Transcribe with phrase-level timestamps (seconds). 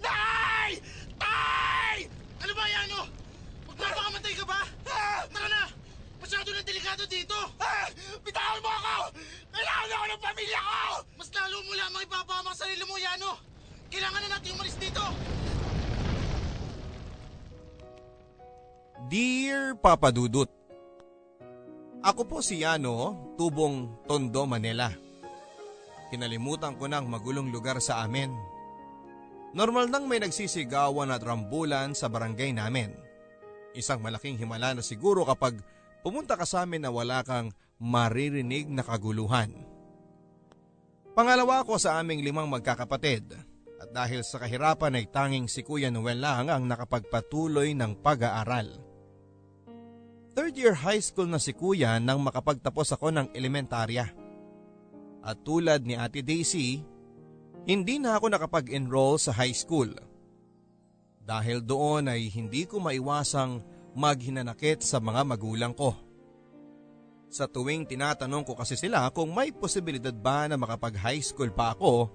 [0.00, 0.70] Tay!
[1.18, 1.98] Tay!
[2.42, 3.06] Ano ba yan, oh?
[3.72, 4.60] Magpapakamatay ka ba?
[4.86, 5.62] Tara na!
[6.22, 7.38] Masyado na delikado dito!
[8.22, 8.96] Bitawan mo ako!
[9.50, 10.82] Kailangan ako ng pamilya ko!
[11.18, 13.32] Mas lalo mo lamang ipapahamak sa sarili mo, Yano!
[13.92, 15.04] Kailangan na natin umalis dito!
[19.12, 20.48] Dear Papa Dudut,
[22.02, 24.90] Ako po si Yano, tubong Tondo, Manila.
[26.10, 28.51] Kinalimutan ko ng magulong lugar sa amin.
[29.52, 32.96] Normal nang may nagsisigawan at rambulan sa barangay namin.
[33.76, 35.60] Isang malaking himala na siguro kapag
[36.00, 39.52] pumunta ka sa amin na wala kang maririnig na kaguluhan.
[41.12, 43.36] Pangalawa ko sa aming limang magkakapatid
[43.76, 48.80] at dahil sa kahirapan ay tanging si Kuya Noel lang ang nakapagpatuloy ng pag-aaral.
[50.32, 54.08] Third year high school na si Kuya nang makapagtapos ako ng elementarya.
[55.20, 56.80] At tulad ni Ate Daisy,
[57.62, 59.90] hindi na ako nakapag-enroll sa high school.
[61.22, 63.62] Dahil doon ay hindi ko maiwasang
[63.94, 65.94] maghinanakit sa mga magulang ko.
[67.32, 71.72] Sa tuwing tinatanong ko kasi sila kung may posibilidad ba na makapag high school pa
[71.72, 72.10] ako,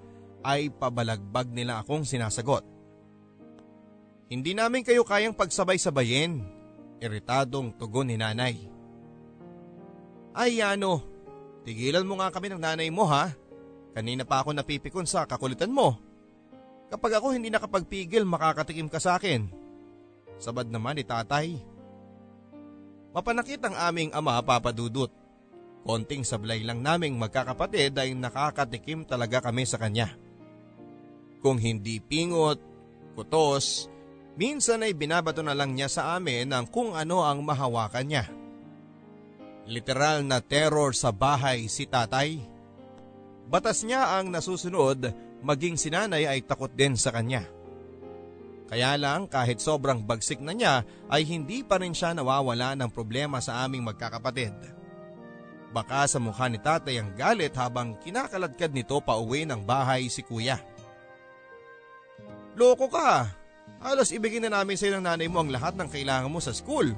[0.46, 2.62] ay pabalagbag nila akong sinasagot.
[4.28, 6.44] Hindi namin kayo kayang pagsabay-sabayin,
[7.00, 8.68] iritadong tugon ni nanay.
[10.36, 11.02] Ay ano,
[11.64, 13.32] tigilan mo nga kami ng nanay mo ha.
[13.98, 15.98] Kanina pa ako napipikon sa kakulitan mo.
[16.94, 19.50] Kapag ako hindi nakapagpigil makakatikim ka sa akin.
[20.38, 21.58] Sabad naman ni tatay.
[23.10, 25.10] Mapanakit ang aming ama papadudot.
[25.82, 30.14] Konting sablay lang naming magkakapatid ay nakakatikim talaga kami sa kanya.
[31.42, 32.62] Kung hindi pingot,
[33.18, 33.90] kutos,
[34.38, 38.30] minsan ay binabato na lang niya sa amin ang kung ano ang mahawakan niya.
[39.66, 42.57] Literal na terror sa bahay si tatay.
[43.48, 47.48] Batas niya ang nasusunod, maging sinanay ay takot din sa kanya.
[48.68, 53.40] Kaya lang kahit sobrang bagsik na niya ay hindi pa rin siya nawawala ng problema
[53.40, 54.52] sa aming magkakapatid.
[55.72, 60.20] Baka sa mukha ni tatay ang galit habang kinakaladkad nito pa uwi ng bahay si
[60.20, 60.60] kuya.
[62.60, 63.32] Loko ka!
[63.80, 66.92] Halos ibigin na namin sa ng nanay mo ang lahat ng kailangan mo sa school.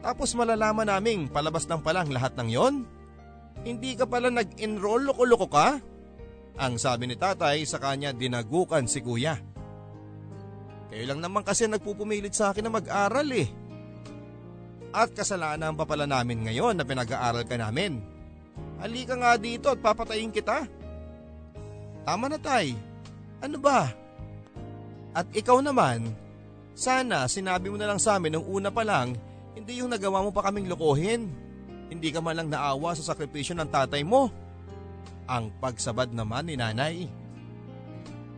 [0.00, 2.74] Tapos malalaman naming palabas ng palang lahat ng yon?
[3.66, 5.82] Hindi ka pala nag-enroll loko-loko ka?
[6.62, 9.34] Ang sabi ni tatay sa kanya dinagukan si kuya.
[10.86, 13.50] Kayo lang naman kasi nagpupumilit sa akin na mag-aral eh.
[14.94, 17.98] At kasalanan pa pala namin ngayon na pinag-aaral ka namin.
[18.78, 20.62] Halika nga dito at papatayin kita.
[22.06, 22.78] Tama na tay.
[23.42, 23.90] Ano ba?
[25.10, 26.14] At ikaw naman,
[26.78, 29.18] sana sinabi mo na lang sa amin nung una pa lang,
[29.58, 31.45] hindi yung nagawa mo pa kaming lokohin.
[31.86, 34.30] Hindi ka man lang naawa sa sakripisyo ng tatay mo.
[35.26, 37.06] Ang pagsabad naman ni nanay.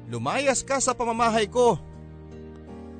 [0.09, 1.76] Lumayas ka sa pamamahay ko.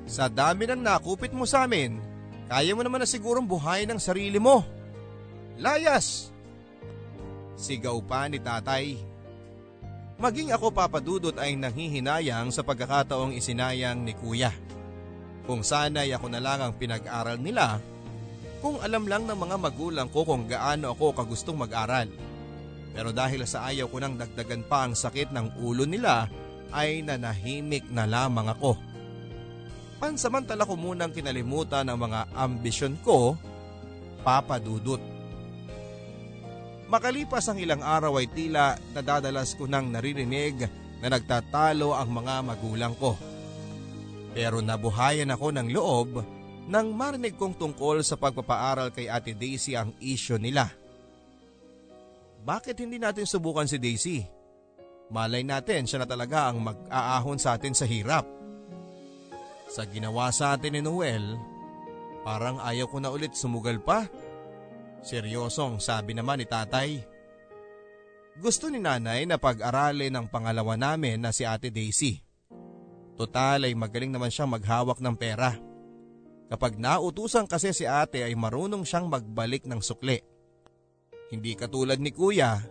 [0.09, 2.01] Sa dami ng nakupit mo sa amin,
[2.49, 4.65] kaya mo naman na sigurong buhay ng sarili mo.
[5.57, 6.33] Layas!
[7.53, 8.97] Sigaw pa ni tatay.
[10.19, 14.49] Maging ako papadudot ay nanghihinayang sa pagkakataong isinayang ni kuya.
[15.45, 17.81] Kung sana'y ako na lang ang pinag-aral nila,
[18.59, 22.11] kung alam lang ng mga magulang ko kung gaano ako kagustong mag-aral.
[22.91, 26.27] Pero dahil sa ayaw ko nang dagdagan pa ang sakit ng ulo nila,
[26.69, 28.77] ay nanahimik na lamang ako.
[29.99, 33.35] Pansamantala ko munang kinalimutan ang mga ambisyon ko,
[34.23, 35.01] papadudot.
[36.89, 40.65] Makalipas ang ilang araw ay tila nadadalas ko nang naririnig
[40.99, 43.13] na nagtatalo ang mga magulang ko.
[44.33, 46.09] Pero nabuhayan ako ng loob
[46.69, 50.69] nang marinig kong tungkol sa pagpapaaral kay Ate Daisy ang isyo nila.
[52.45, 54.21] Bakit hindi natin subukan si Daisy?
[55.09, 58.21] Malay natin siya na talaga ang mag-aahon sa atin sa hirap.
[59.65, 61.33] Sa ginawa sa atin ni Noel,
[62.21, 64.05] parang ayaw ko na ulit sumugal pa.
[65.01, 67.01] Seryosong sabi naman ni tatay.
[68.37, 72.21] Gusto ni nanay na pag-aralin ang pangalawa namin na si ate Daisy.
[73.17, 75.68] Total ay magaling naman siyang maghawak ng pera.
[76.49, 80.17] Kapag nautusan kasi si ate ay marunong siyang magbalik ng sukli.
[81.29, 82.65] Hindi katulad ni kuya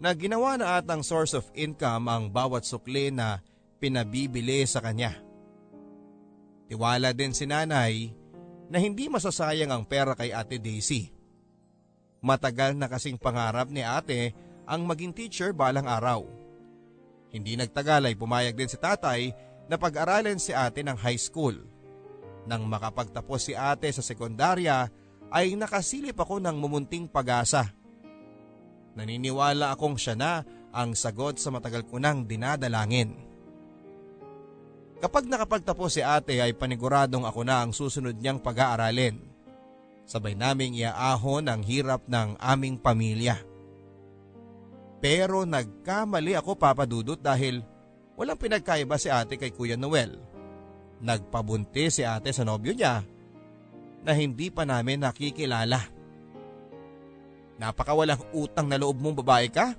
[0.00, 3.44] na ginawa na atang source of income ang bawat sukli na
[3.76, 5.20] pinabibili sa kanya.
[6.72, 8.08] Tiwala din si nanay
[8.72, 11.12] na hindi masasayang ang pera kay ate Daisy.
[12.24, 14.32] Matagal na kasing pangarap ni ate
[14.64, 16.24] ang maging teacher balang araw.
[17.28, 19.34] Hindi nagtagal ay pumayag din si tatay
[19.68, 21.58] na pag-aralin si ate ng high school.
[22.50, 24.90] Nang makapagtapos si ate sa sekundarya
[25.30, 27.70] ay nakasilip ako ng mumunting pag-asa.
[28.98, 30.42] Naniniwala akong siya na
[30.74, 33.14] ang sagot sa matagal ko nang dinadalangin.
[34.98, 39.30] Kapag nakapagtapos si ate ay paniguradong ako na ang susunod niyang pag-aaralin.
[40.10, 43.38] Sabay naming iaahon ang hirap ng aming pamilya.
[44.98, 47.62] Pero nagkamali ako papadudot dahil
[48.18, 50.29] walang pinagkaiba si ate kay Kuya Noel.
[51.00, 53.00] Nagpabunti si ate sa nobyo niya
[54.04, 55.80] na hindi pa namin nakikilala.
[57.60, 59.76] Napakawalang utang na loob mong babae ka?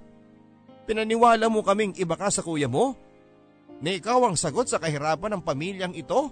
[0.86, 2.94] Pinaniwala mo kaming iba ka sa kuya mo?
[3.82, 6.30] Na ikaw ang sagot sa kahirapan ng pamilyang ito?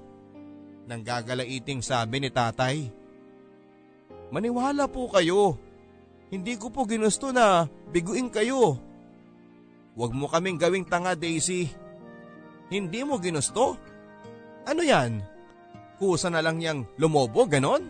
[0.85, 2.89] Nang gagalaiting sabi ni tatay.
[4.29, 5.57] Maniwala po kayo.
[6.29, 8.77] Hindi ko po ginusto na biguin kayo.
[9.97, 11.65] Huwag mo kaming gawing tanga Daisy.
[12.69, 13.81] Hindi mo ginusto?
[14.69, 15.25] Ano yan?
[15.97, 17.89] Kusa na lang niyang lumobo, ganon?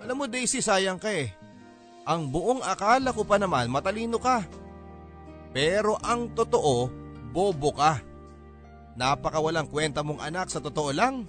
[0.00, 1.28] Alam mo Daisy, sayang ka eh.
[2.08, 4.40] Ang buong akala ko pa naman matalino ka.
[5.52, 6.88] Pero ang totoo,
[7.28, 8.00] bobo ka.
[8.96, 11.28] Napakawalang kwenta mong anak sa totoo lang.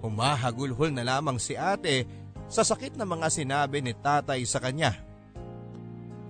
[0.00, 2.06] Humahagulhol na lamang si ate
[2.46, 4.94] sa sakit na mga sinabi ni tatay sa kanya.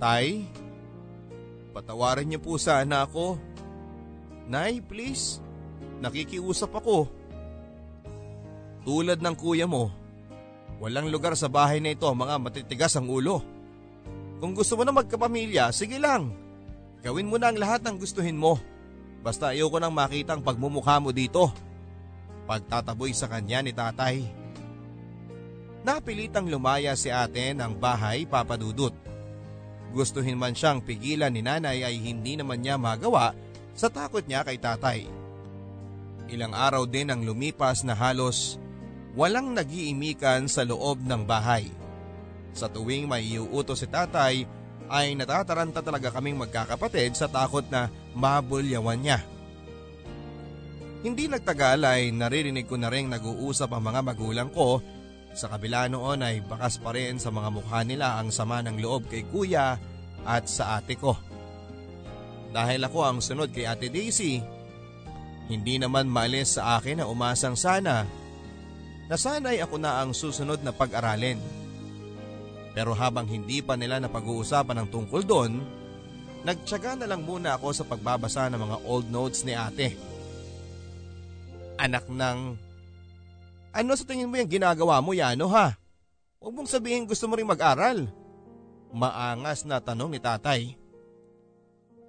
[0.01, 0.49] Tay,
[1.77, 3.37] patawarin niyo po sana ako.
[4.49, 5.45] Nay, please,
[6.03, 7.09] nakikiusap ako.
[8.85, 9.89] Tulad ng kuya mo,
[10.77, 13.41] walang lugar sa bahay na ito mga matitigas ang ulo.
[14.45, 16.37] Kung gusto mo na magkapamilya, sige lang.
[17.01, 18.61] Gawin mo na ang lahat ng gustuhin mo.
[19.25, 21.49] Basta ayoko nang makita ang pagmumukha mo dito.
[22.45, 24.21] Pagtataboy sa kanya ni tatay.
[25.81, 28.93] Napilitang lumaya si ate ng bahay papadudot.
[29.97, 33.33] Gustuhin man siyang pigilan ni nanay ay hindi naman niya magawa
[33.73, 35.24] sa takot niya kay tatay.
[36.29, 38.57] Ilang araw din ang lumipas na halos
[39.15, 41.69] walang nagiimikan sa loob ng bahay.
[42.55, 44.47] Sa tuwing may iuuto si tatay
[44.89, 49.21] ay natataranta talaga kaming magkakapatid sa takot na mabulyawan niya.
[51.05, 54.81] Hindi nagtagal ay naririnig ko na rin nag-uusap ang mga magulang ko
[55.35, 59.11] sa kabila noon ay bakas pa rin sa mga mukha nila ang sama ng loob
[59.11, 59.77] kay kuya
[60.23, 61.19] at sa ate ko.
[62.55, 64.39] Dahil ako ang sunod kay ate Daisy,
[65.45, 68.09] hindi naman maalis sa akin na umasang sana
[69.05, 71.37] na sana'y ako na ang susunod na pag-aralin.
[72.73, 75.53] Pero habang hindi pa nila napag-uusapan ng tungkol doon,
[76.43, 79.95] nagtsaga na lang muna ako sa pagbabasa ng mga old notes ni ate.
[81.77, 82.57] Anak ng...
[83.75, 85.75] Ano sa tingin mo yung ginagawa mo, Yano ha?
[86.39, 88.07] Huwag mong sabihin gusto mo rin mag-aral.
[88.95, 90.79] Maangas na tanong ni tatay.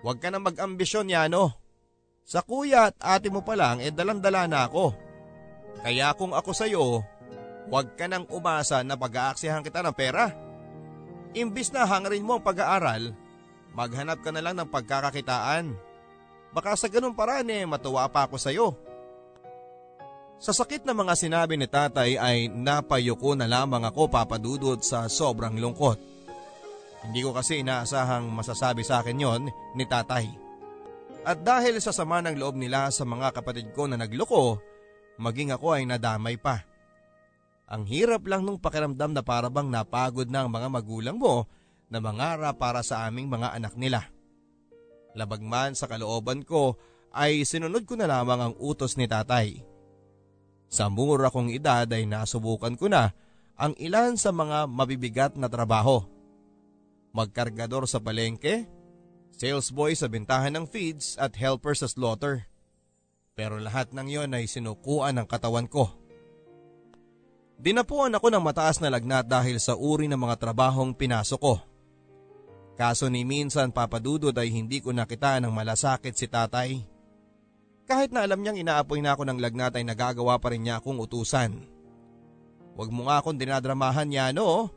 [0.06, 1.65] Huwag ka na mag-ambisyon, Yano.
[2.26, 4.98] Sa kuya at ate mo pa lang, eh dalang-dala na ako.
[5.86, 7.06] Kaya kung ako sa'yo,
[7.70, 10.34] huwag ka nang umasa na pag-aaksihan kita ng pera.
[11.38, 13.14] Imbis na hangarin mo ang pag-aaral,
[13.78, 15.78] maghanap ka na lang ng pagkakakitaan.
[16.50, 18.74] Baka sa ganun paraan eh matuwa pa ako sa'yo.
[20.42, 25.54] Sa sakit na mga sinabi ni tatay ay napayuko na lamang ako papadudod sa sobrang
[25.62, 26.02] lungkot.
[27.06, 29.42] Hindi ko kasi inaasahang masasabi sa akin yon
[29.78, 30.45] ni tatay.
[31.26, 34.62] At dahil sa sama ng loob nila sa mga kapatid ko na nagloko,
[35.18, 36.62] maging ako ay nadamay pa.
[37.66, 41.50] Ang hirap lang nung pakiramdam na parabang napagod na ang mga magulang mo
[41.90, 44.06] na mangarap para sa aming mga anak nila.
[45.18, 46.78] Labagman sa kalooban ko
[47.10, 49.66] ay sinunod ko na lamang ang utos ni tatay.
[50.70, 53.18] Sa mura kong edad ay nasubukan ko na
[53.58, 56.06] ang ilan sa mga mabibigat na trabaho.
[57.16, 58.68] Magkargador sa palengke,
[59.36, 62.48] sales boy sa bintahan ng feeds at helper sa slaughter.
[63.36, 65.92] Pero lahat ng yon ay sinukuan ng katawan ko.
[67.60, 71.56] Dinapuan ako ng mataas na lagnat dahil sa uri ng mga trabahong pinasok ko.
[72.76, 76.84] Kaso ni minsan papadudod ay hindi ko nakita ng malasakit si tatay.
[77.88, 81.00] Kahit na alam niyang inaapoy na ako ng lagnat ay nagagawa pa rin niya akong
[81.00, 81.64] utusan.
[82.76, 84.68] Huwag mo nga akong dinadramahan niya no.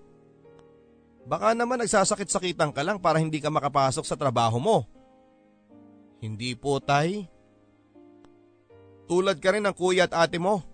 [1.29, 4.89] Baka naman nagsasakit-sakitan ka lang para hindi ka makapasok sa trabaho mo.
[6.25, 7.29] Hindi po tay.
[9.05, 10.65] Tulad ka rin ng kuya at ate mo.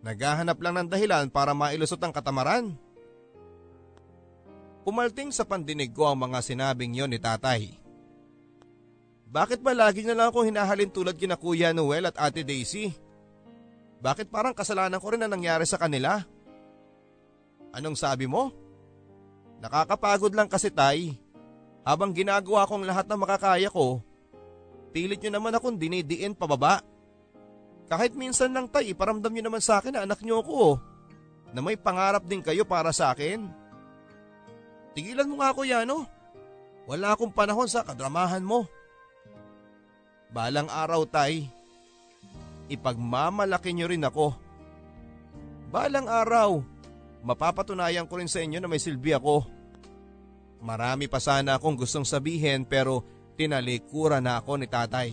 [0.00, 2.72] Naghahanap lang ng dahilan para mailusot ang katamaran.
[4.82, 7.76] Pumalting sa pandinig ko ang mga sinabing yon ni tatay.
[9.28, 12.92] Bakit ba lagi na lang ako hinahalin tulad kina Kuya Noel at Ate Daisy?
[14.02, 16.20] Bakit parang kasalanan ko rin na nangyari sa kanila?
[17.72, 18.52] Anong sabi mo?
[19.62, 21.14] Nakakapagod lang kasi tay.
[21.86, 24.02] Habang ginagawa kong lahat ng makakaya ko,
[24.90, 26.82] pilit nyo naman akong dinidiin pababa.
[27.86, 30.82] Kahit minsan lang tay, iparamdam nyo naman sa akin na anak nyo ako.
[31.54, 33.46] Na may pangarap din kayo para sa akin.
[34.98, 36.04] Tigilan mo nga ako yan oh.
[36.90, 38.66] Wala akong panahon sa kadramahan mo.
[40.34, 41.46] Balang araw tay.
[42.72, 44.32] ipagmamalaki niyo rin ako.
[45.68, 46.64] Balang araw,
[47.22, 49.46] mapapatunayan ko rin sa inyo na may silbi ako.
[50.62, 53.02] Marami pa sana akong gustong sabihin pero
[53.34, 55.10] tinalikuran na ako ni tatay.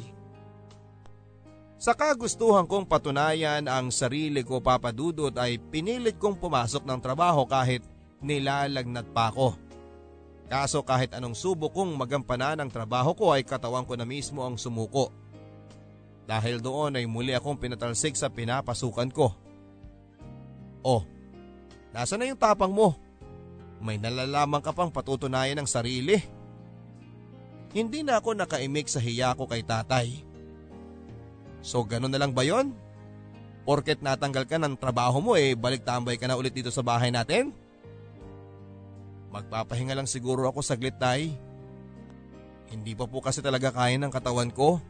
[1.79, 7.81] Sa kagustuhan kong patunayan ang sarili ko papadudot ay pinilit kong pumasok ng trabaho kahit
[8.19, 9.55] nilalagnat pa ako.
[10.51, 14.59] Kaso kahit anong subo kong magampanan ang trabaho ko ay katawan ko na mismo ang
[14.59, 15.13] sumuko.
[16.27, 19.33] Dahil doon ay muli akong pinatalsik sa pinapasukan ko.
[20.83, 21.01] Oh,
[21.91, 22.97] nasa na yung tapang mo?
[23.79, 26.19] May nalalaman ka pang patutunayan ng sarili.
[27.71, 30.25] Hindi na ako nakaimik sa hiya ko kay tatay.
[31.63, 32.75] So ganun na lang ba yon?
[33.63, 37.13] Porket natanggal ka ng trabaho mo eh balik tambay ka na ulit dito sa bahay
[37.13, 37.53] natin?
[39.29, 41.37] Magpapahinga lang siguro ako saglit tay.
[42.69, 44.81] Hindi pa po kasi talaga kaya ng katawan ko.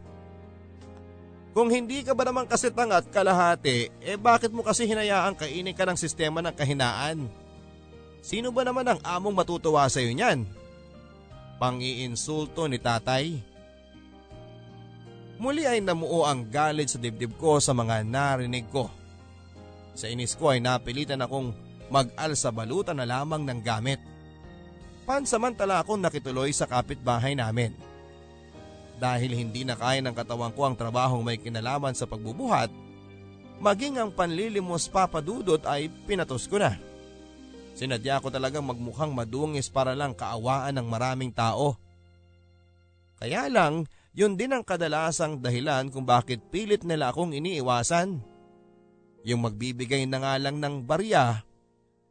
[1.49, 5.81] Kung hindi ka ba naman kasi tangat kalahati, eh bakit mo kasi hinayaan kainin ka
[5.89, 7.25] ng sistema ng kahinaan?
[8.21, 10.45] Sino ba naman ang among matutuwa sa iyo niyan?
[11.57, 13.41] Pang-iinsulto ni tatay.
[15.39, 18.91] Muli ay namuo ang galit sa dibdib ko sa mga narinig ko.
[19.97, 21.51] Sa inis ko ay napilitan akong
[21.89, 23.99] mag-al sa balutan na lamang ng gamit.
[25.09, 27.88] Pansamantala akong nakituloy sa kapitbahay namin.
[28.99, 32.67] Dahil hindi na kaya ng katawan ko ang trabahong may kinalaman sa pagbubuhat,
[33.63, 36.75] maging ang panlilimos papadudot ay pinatos ko na.
[37.79, 41.79] Sinadya ko talagang magmukhang madungis para lang kaawaan ng maraming tao.
[43.15, 48.19] Kaya lang, yun din ang kadalasang dahilan kung bakit pilit nila akong iniiwasan.
[49.23, 51.43] Yung magbibigay na nga lang ng barya,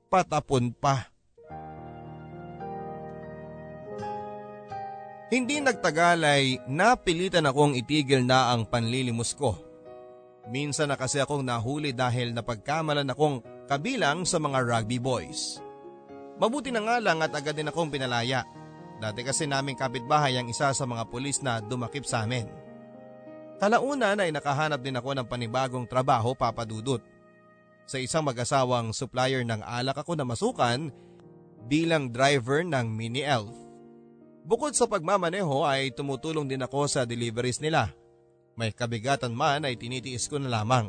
[0.09, 1.13] patapon pa.
[5.29, 9.61] Hindi nagtagal ay napilitan akong itigil na ang panlilimos ko.
[10.49, 15.61] Minsan na kasi akong nahuli dahil napagkamalan akong kabilang sa mga rugby boys.
[16.41, 18.49] Mabuti na nga lang at agad din akong pinalaya.
[19.05, 22.49] Dati kasi naming kapitbahay ang isa sa mga pulis na dumakip sa amin.
[23.61, 27.05] Kalaunan ay nakahanap din ako ng panibagong trabaho papadudot.
[27.85, 30.89] Sa isang mag-asawang supplier ng alak ako na masukan
[31.69, 33.68] bilang driver ng mini elf.
[34.49, 37.93] Bukod sa pagmamaneho ay tumutulong din ako sa deliveries nila.
[38.57, 40.89] May kabigatan man ay tinitiis ko na lamang.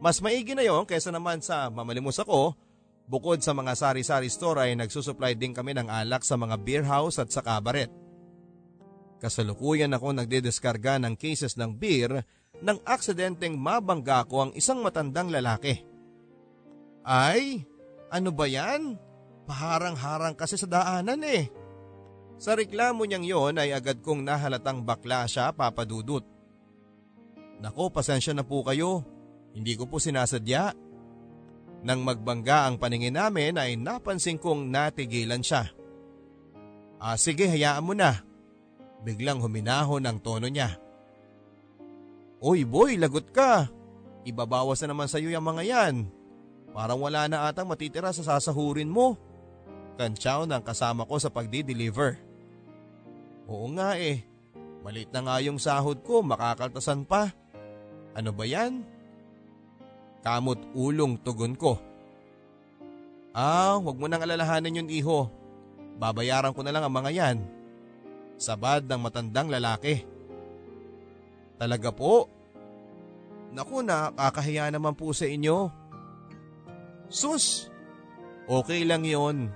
[0.00, 2.56] Mas maigi na yon kaysa naman sa mamalimos ako,
[3.04, 7.20] bukod sa mga sari-sari store ay nagsusupply din kami ng alak sa mga beer house
[7.20, 7.92] at sa kabaret.
[9.20, 12.24] Kasalukuyan ako nagdedeskarga ng cases ng beer
[12.64, 15.84] nang aksidenteng mabangga ko ang isang matandang lalaki.
[17.04, 17.68] Ay,
[18.08, 18.96] ano ba yan?
[19.44, 21.65] Paharang-harang kasi sa daanan eh.
[22.36, 26.22] Sa reklamo niyang yon ay agad kong nahalatang bakla siya papadudot.
[27.56, 29.00] Nako pasensya na po kayo,
[29.56, 30.76] hindi ko po sinasadya.
[31.80, 35.72] Nang magbangga ang paningin namin ay napansin kong natigilan siya.
[37.00, 38.20] Ah sige hayaan mo na.
[39.00, 40.76] Biglang huminahon ang tono niya.
[42.44, 43.72] Uy boy, lagot ka.
[44.28, 45.94] Ibabawas na naman sa iyo yung mga yan.
[46.76, 49.16] Parang wala na atang matitira sa sasahurin mo.
[49.96, 52.25] Kantsaw ng kasama ko sa pagdi-deliver.
[53.46, 54.26] Oo nga eh.
[54.82, 57.30] Malit na nga yung sahod ko, makakaltasan pa.
[58.14, 58.86] Ano ba yan?
[60.22, 61.78] Kamot ulong tugon ko.
[63.36, 65.30] Ah, wag mo nang alalahanin yun iho.
[66.00, 67.36] Babayaran ko na lang ang mga yan.
[68.36, 70.02] Sabad ng matandang lalaki.
[71.56, 72.28] Talaga po?
[73.52, 75.72] Naku na, kakahiya naman po sa inyo.
[77.08, 77.70] Sus!
[78.46, 79.50] Okay lang yon.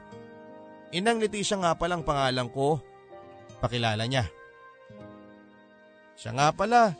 [0.91, 2.83] Inang Leticia nga palang pangalan ko.
[3.61, 4.25] Pakilala niya.
[6.17, 6.97] Siya nga pala,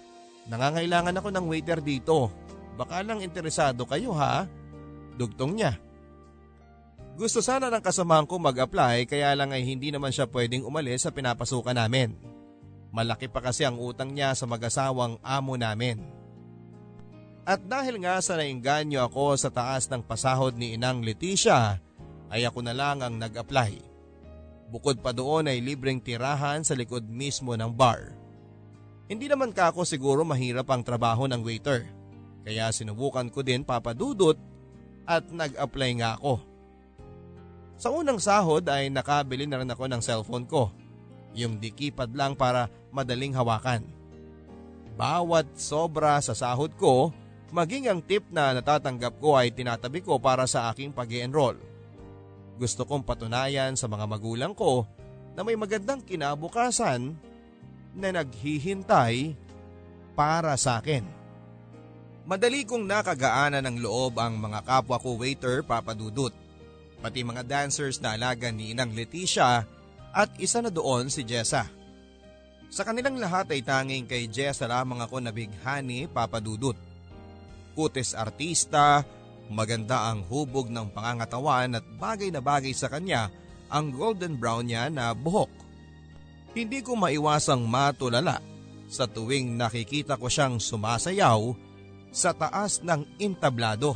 [0.49, 2.33] nangangailangan ako ng waiter dito.
[2.77, 4.49] Baka lang interesado kayo ha?
[5.17, 5.77] Dugtong niya.
[7.21, 11.13] Gusto sana ng kasamahan ko mag-apply kaya lang ay hindi naman siya pwedeng umalis sa
[11.13, 12.17] pinapasukan namin.
[12.97, 16.01] Malaki pa kasi ang utang niya sa mag-asawang amo namin.
[17.45, 21.83] At dahil nga sa nainganyo ako sa taas ng pasahod ni Inang Leticia,
[22.31, 23.90] ay ako na lang ang nag-apply.
[24.71, 28.15] Bukod pa doon ay libreng tirahan sa likod mismo ng bar.
[29.11, 31.91] Hindi naman ka ako siguro mahirap ang trabaho ng waiter.
[32.47, 34.39] Kaya sinubukan ko din papadudot
[35.11, 36.39] at nag-apply nga ako.
[37.75, 40.71] Sa unang sahod ay nakabili na rin ako ng cellphone ko.
[41.35, 43.83] Yung dikipad lang para madaling hawakan.
[44.95, 47.11] Bawat sobra sa sahod ko,
[47.51, 51.59] maging ang tip na natatanggap ko ay tinatabi ko para sa aking pag enroll
[52.61, 54.85] Gusto kong patunayan sa mga magulang ko
[55.33, 57.17] na may magandang kinabukasan
[57.97, 59.33] na naghihintay
[60.13, 61.01] para sa akin.
[62.29, 66.37] Madali kong nakagaanan ng loob ang mga kapwa ko waiter papadudot.
[67.01, 69.65] Pati mga dancers na alaga ni Inang Leticia
[70.13, 71.65] at isa na doon si Jessa.
[72.69, 76.77] Sa kanilang lahat ay tanging kay Jessa lamang ako nabighani papadudot.
[77.73, 79.01] Kutis artista,
[79.51, 83.29] maganda ang hubog ng pangangatawan at bagay na bagay sa kanya
[83.67, 85.51] ang golden brown niya na buhok.
[86.55, 88.39] Hindi ko maiwasang matulala
[88.91, 91.55] sa tuwing nakikita ko siyang sumasayaw
[92.11, 93.95] sa taas ng intablado.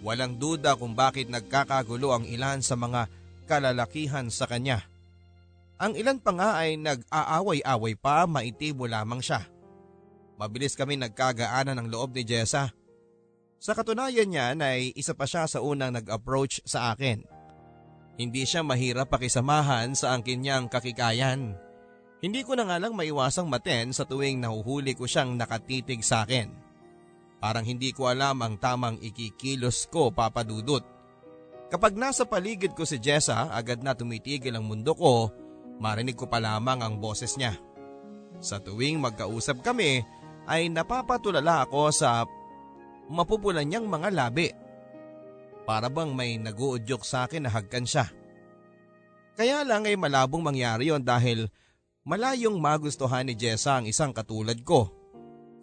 [0.00, 3.08] Walang duda kung bakit nagkakagulo ang ilan sa mga
[3.44, 4.84] kalalakihan sa kanya.
[5.76, 9.44] Ang ilan pa nga ay nag-aaway-away pa maitibo lamang siya.
[10.40, 12.72] Mabilis kami nagkagaanan ng loob ni Jessa.
[13.62, 17.22] Sa katunayan niya ay isa pa siya sa unang nag-approach sa akin.
[18.18, 21.54] Hindi siya mahirap pakisamahan sa angkin niyang kakikayan.
[22.18, 26.50] Hindi ko na nga lang maiwasang maten sa tuwing nahuhuli ko siyang nakatitig sa akin.
[27.38, 30.82] Parang hindi ko alam ang tamang ikikilos ko papadudot.
[31.70, 35.30] Kapag nasa paligid ko si Jessa, agad na tumitigil ang mundo ko,
[35.78, 37.54] marinig ko pa lamang ang boses niya.
[38.42, 40.02] Sa tuwing magkausap kami,
[40.50, 42.26] ay napapatulala ako sa
[43.08, 44.50] mapupulan niyang mga labi.
[45.62, 48.10] Para bang may naguudyok sa akin na hagkan siya.
[49.38, 51.48] Kaya lang ay malabong mangyari yon dahil
[52.04, 54.90] malayong magustuhan ni Jessa ang isang katulad ko.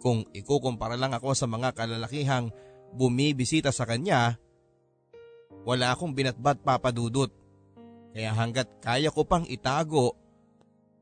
[0.00, 2.48] Kung ikukumpara lang ako sa mga kalalakihang
[2.96, 4.40] bumibisita sa kanya,
[5.68, 7.28] wala akong binatbat papadudot.
[8.10, 10.16] Kaya hanggat kaya ko pang itago,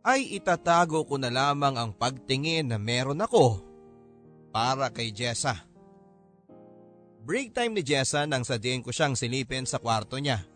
[0.03, 3.61] ay itatago ko na lamang ang pagtingin na meron ako
[4.51, 5.68] para kay Jessa.
[7.23, 10.47] Break time ni Jessa nang sadyhin ko siyang silipin sa kwarto niya.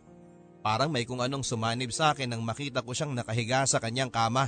[0.62, 4.46] Parang may kung anong sumanib sa akin nang makita ko siyang nakahiga sa kanyang kama.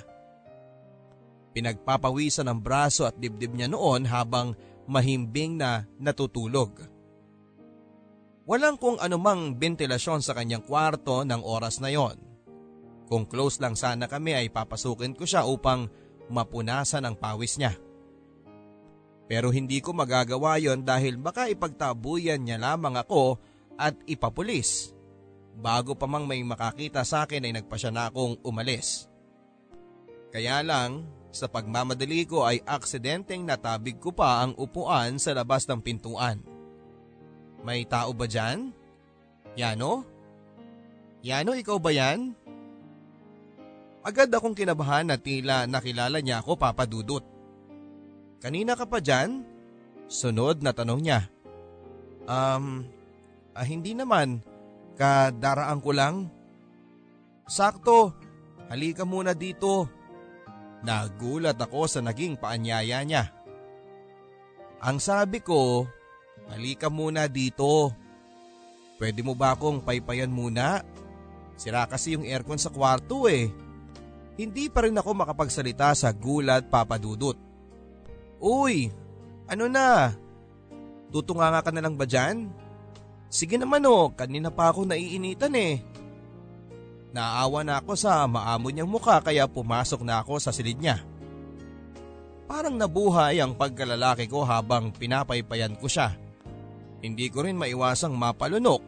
[1.54, 4.54] Pinagpapawisan ang braso at dibdib niya noon habang
[4.86, 6.86] mahimbing na natutulog.
[8.44, 12.20] Walang kung anumang ventilasyon sa kanyang kwarto ng oras na yon.
[13.08, 15.88] Kung close lang sana kami ay papasukin ko siya upang
[16.28, 17.76] mapunasan ang pawis niya.
[19.24, 23.40] Pero hindi ko magagawa yon dahil baka ipagtabuyan niya lamang ako
[23.80, 24.92] at ipapulis.
[25.54, 29.08] Bago pa mang may makakita sa akin ay nagpasya na akong umalis.
[30.34, 35.82] Kaya lang, sa pagmamadali ko ay aksidenteng natabig ko pa ang upuan sa labas ng
[35.82, 36.42] pintuan.
[37.62, 38.70] May tao ba dyan?
[39.58, 40.04] Yano?
[41.24, 42.34] Yano, ikaw ba yan?
[44.04, 47.33] Agad akong kinabahan na tila nakilala niya ako papadudot.
[48.44, 49.40] Kanina ka pa dyan?
[50.04, 51.32] Sunod na tanong niya.
[52.28, 52.84] Um,
[53.56, 54.44] ah, hindi naman.
[55.00, 56.28] Kadaraan ko lang.
[57.48, 58.12] Sakto,
[58.68, 59.88] halika muna dito.
[60.84, 63.32] Nagulat ako sa naging paanyaya niya.
[64.84, 65.88] Ang sabi ko,
[66.52, 67.96] halika muna dito.
[69.00, 70.84] Pwede mo ba akong paypayan muna?
[71.56, 73.48] Sira kasi yung aircon sa kwarto eh.
[74.36, 77.53] Hindi pa rin ako makapagsalita sa gulat papadudot.
[78.44, 78.92] Uy,
[79.48, 80.12] ano na?
[81.08, 82.52] Tutunganga ka na lang ba dyan?
[83.32, 85.80] Sige naman oh, kanina pa ako naiinitan eh.
[87.16, 91.00] Naawa na ako sa maamo niyang mukha kaya pumasok na ako sa silid niya.
[92.44, 96.12] Parang nabuhay ang pagkalalaki ko habang pinapaypayan ko siya.
[97.00, 98.84] Hindi ko rin maiwasang mapalunok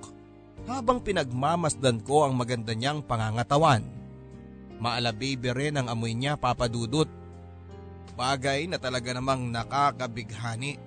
[0.68, 3.88] habang pinagmamasdan ko ang maganda niyang pangangatawan.
[4.84, 7.08] Maalababy rin ang amoy niya papadudot
[8.16, 10.80] Bagay na talaga namang nakakabighani.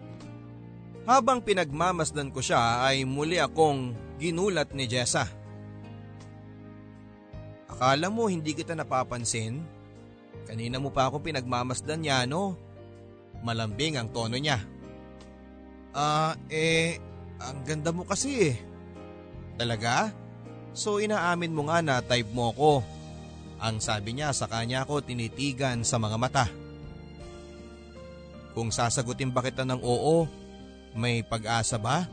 [1.06, 5.30] Habang pinagmamasdan ko siya ay muli akong ginulat ni Jessa.
[7.70, 9.62] Akala mo hindi kita napapansin?
[10.50, 12.58] Kanina mo pa ako pinagmamasdan niya no?
[13.46, 14.60] Malambing ang tono niya.
[15.94, 16.98] Ah, uh, eh,
[17.39, 18.58] ang ganda mo kasi eh.
[19.56, 20.12] Talaga?
[20.74, 22.74] So inaamin mo nga na type mo ko.
[23.62, 26.46] Ang sabi niya sa kanya ko tinitigan sa mga mata.
[28.60, 30.28] Kung sasagutin ba kita ng oo,
[30.91, 32.04] may pag-asa ba?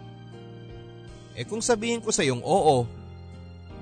[1.35, 2.87] Eh kung sabihin ko sa iyong oo,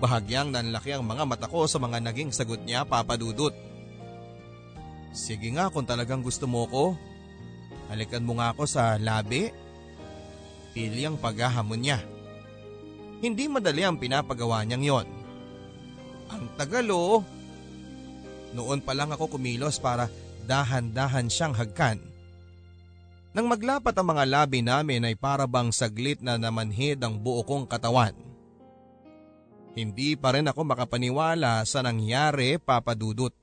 [0.01, 3.53] bahagyang nanlaki ang mga mata ko sa mga naging sagot niya papadudot.
[5.13, 6.97] Sige nga kung talagang gusto mo ko,
[7.93, 9.53] halikan mo nga ako sa labi.
[10.73, 12.01] Pili ang paghahamon niya.
[13.21, 15.07] Hindi madali ang pinapagawa niyang yon.
[16.33, 17.21] Ang tagalo.
[18.57, 20.09] Noon pa lang ako kumilos para
[20.49, 22.14] dahan-dahan siyang hagkan.
[23.35, 27.67] Nang maglapat ang mga labi namin ay para bang saglit na namanhid ang buo kong
[27.67, 28.15] katawan.
[29.75, 33.35] Hindi pa rin ako makapaniwala sa nangyari papadudot.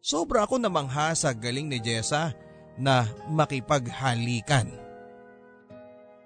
[0.00, 2.32] Sobra ako namangha sa galing ni Jessa
[2.80, 4.72] na makipaghalikan.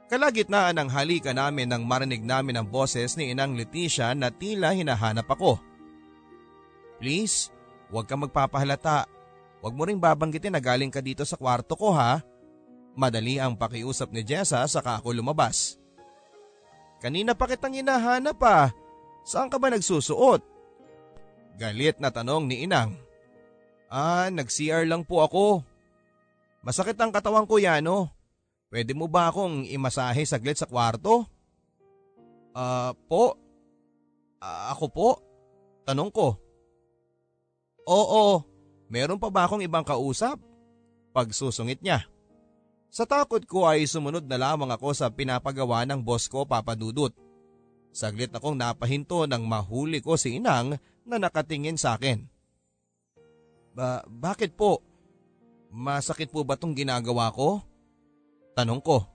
[0.07, 5.27] Kalagitnaan ng halika namin nang marinig namin ang boses ni Inang Leticia na tila hinahanap
[5.27, 5.59] ako.
[7.03, 7.51] Please,
[7.91, 9.11] huwag kang magpapahalata.
[9.59, 12.23] Huwag mo ring babanggitin na galing ka dito sa kwarto ko ha.
[13.01, 15.81] Madali ang pakiusap ni Jessa saka ako lumabas.
[17.01, 18.77] Kanina pa kitang hinahanap pa.
[19.25, 20.45] Saan ka ba nagsusuot?
[21.57, 22.93] Galit na tanong ni Inang.
[23.89, 25.65] Ah, nag-CR lang po ako.
[26.61, 28.13] Masakit ang katawan ko, Yano.
[28.69, 31.25] Pwede mo ba akong imasahe saglit sa kwarto?
[32.53, 33.41] Ah, uh, po.
[34.45, 35.09] Uh, ako po?
[35.89, 36.37] Tanong ko.
[37.89, 38.45] Oo,
[38.93, 40.37] meron pa ba akong ibang kausap?
[41.17, 42.05] Pagsusungit niya.
[42.91, 47.15] Sa takot ko ay sumunod na lamang ako sa pinapagawa ng boss ko papadudot.
[47.95, 50.75] Saglit akong napahinto nang mahuli ko si Inang
[51.07, 52.27] na nakatingin sa akin.
[53.75, 54.83] Ba, bakit po?
[55.71, 57.63] Masakit po ba tong ginagawa ko?
[58.59, 59.07] Tanong ko.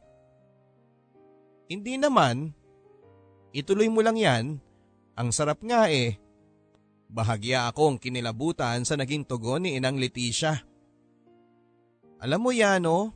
[1.67, 2.55] Hindi naman.
[3.51, 4.45] Ituloy mo lang yan.
[5.19, 6.15] Ang sarap nga eh.
[7.11, 10.63] Bahagya akong kinilabutan sa naging tugon ni Inang Leticia.
[12.23, 13.11] Alam mo yan oh,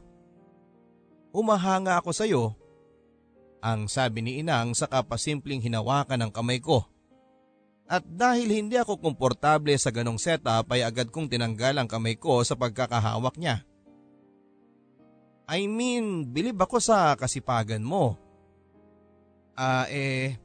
[1.35, 2.43] umahanga ako sa'yo.
[3.59, 6.87] Ang sabi ni Inang sa kapasimpleng hinawakan ng kamay ko.
[7.89, 12.45] At dahil hindi ako komportable sa ganong setup ay agad kong tinanggal ang kamay ko
[12.45, 13.65] sa pagkakahawak niya.
[15.49, 18.13] I mean, bilib ako sa kasipagan mo.
[19.57, 20.37] Ah uh, eh,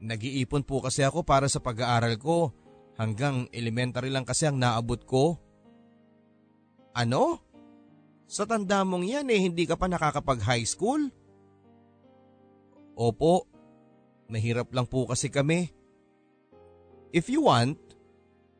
[0.00, 2.56] nag-iipon po kasi ako para sa pag-aaral ko.
[2.96, 5.36] Hanggang elementary lang kasi ang naabot ko.
[6.96, 7.44] Ano?
[8.26, 11.06] Sa tanda mong yan eh hindi ka pa nakakapag high school?
[12.98, 13.46] Opo,
[14.26, 15.70] mahirap lang po kasi kami.
[17.14, 17.78] If you want,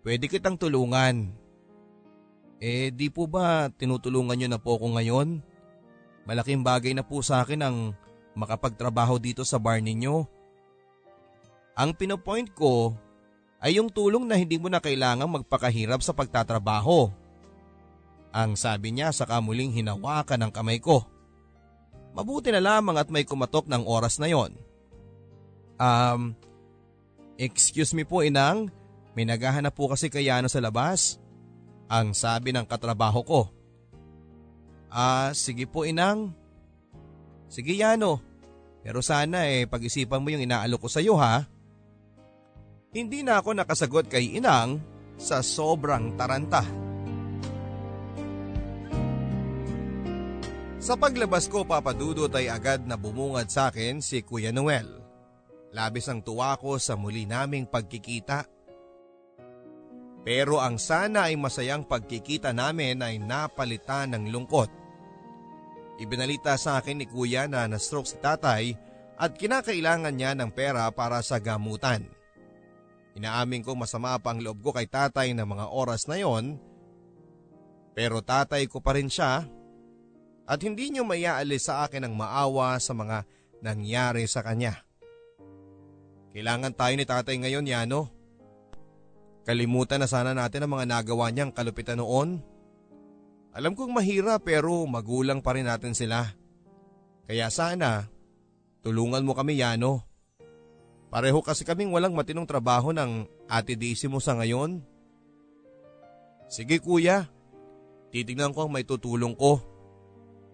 [0.07, 1.35] pwede kitang tulungan.
[2.63, 5.43] Eh di po ba tinutulungan niyo na po ako ngayon?
[6.25, 7.77] Malaking bagay na po sa akin ang
[8.39, 10.25] makapagtrabaho dito sa bar ninyo.
[11.77, 12.97] Ang pinopoint ko
[13.61, 17.26] ay yung tulong na hindi mo na kailangang magpakahirap sa pagtatrabaho.
[18.37, 21.09] Ang sabi niya sa kamuling hinawakan ng kamay ko.
[22.13, 24.53] Mabuti na lamang at may kumatok ng oras na yon.
[25.81, 26.37] Um,
[27.41, 28.69] excuse me po inang,
[29.17, 31.17] may naghahanap po kasi kayano sa labas.
[31.89, 33.41] Ang sabi ng katrabaho ko.
[34.93, 36.37] Ah, sige po inang.
[37.49, 38.21] Sige Yano,
[38.85, 41.47] pero sana eh pag-isipan mo yung inaalok ko sa iyo ha.
[42.93, 44.77] Hindi na ako nakasagot kay inang
[45.17, 46.86] sa sobrang taranta.
[50.87, 54.87] Sa paglabas ko papadudot ay agad na bumungad sa akin si Kuya Noel.
[55.75, 58.47] Labis ang tuwa ko sa muli naming pagkikita
[60.27, 64.67] pero ang sana ay masayang pagkikita namin ay napalitan ng lungkot.
[66.03, 68.75] Ibinalita sa akin ni kuya na na-stroke si tatay
[69.19, 72.07] at kinakailangan niya ng pera para sa gamutan.
[73.19, 76.59] Inaamin ko masama pa ang loob ko kay tatay ng mga oras na yon.
[77.95, 79.47] Pero tatay ko pa rin siya
[80.47, 83.27] at hindi niyo mayaalis sa akin ang maawa sa mga
[83.61, 84.87] nangyari sa kanya.
[86.31, 88.13] Kailangan tayo ni tatay ngayon, Yano.
[89.43, 92.43] Kalimutan na sana natin ang mga nagawa niyang kalupitan noon.
[93.57, 96.29] Alam kong mahirap pero magulang pa rin natin sila.
[97.27, 98.07] Kaya sana,
[98.87, 100.05] tulungan mo kami Yano.
[101.09, 104.83] Pareho kasi kaming walang matinong trabaho ng ate Daisy mo sa ngayon.
[106.47, 107.27] Sige kuya,
[108.13, 109.76] titignan ko ang may tutulong ko.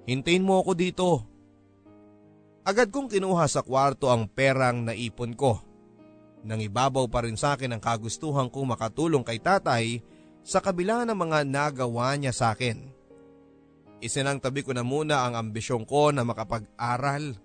[0.09, 1.09] Hintayin mo ako dito.
[2.63, 5.73] Agad kong kinuha sa kwarto ang perang naipon ko
[6.43, 10.03] nang ibabaw pa rin sa akin ang kagustuhan kong makatulong kay tatay
[10.43, 12.91] sa kabila ng mga nagawa niya sa akin.
[14.03, 17.39] Isinang tabi ko na muna ang ambisyon ko na makapag-aral.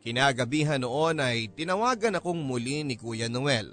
[0.00, 3.68] Kinagabihan noon ay tinawagan akong muli ni Kuya Noel.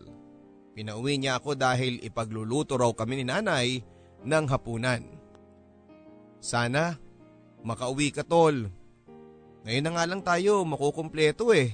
[0.76, 3.80] Pinauwi niya ako dahil ipagluluto raw kami ni nanay
[4.28, 5.06] ng hapunan.
[6.44, 7.00] Sana
[7.64, 8.68] makauwi ka tol.
[9.64, 11.72] Ngayon na nga lang tayo makukumpleto eh.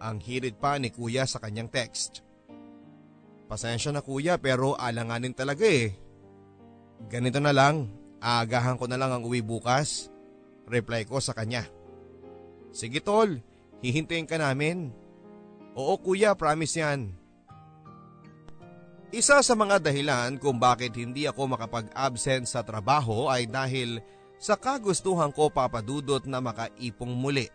[0.00, 2.24] Ang hirit pa ni kuya sa kanyang text.
[3.44, 5.92] Pasensya na kuya pero alanganin talaga eh.
[7.08, 7.92] Ganito na lang,
[8.24, 10.08] aagahan ko na lang ang uwi bukas.
[10.64, 11.68] Reply ko sa kanya.
[12.72, 13.38] Sige tol,
[13.84, 14.88] hihintayin ka namin.
[15.76, 17.12] Oo kuya, promise yan.
[19.14, 24.02] Isa sa mga dahilan kung bakit hindi ako makapag-absent sa trabaho ay dahil
[24.44, 27.48] sa kagustuhan ko papadudot na makaipong muli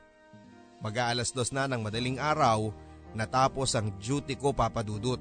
[0.80, 2.72] Mag-aalas dos na ng madaling araw
[3.12, 5.20] natapos ang duty ko papadudot.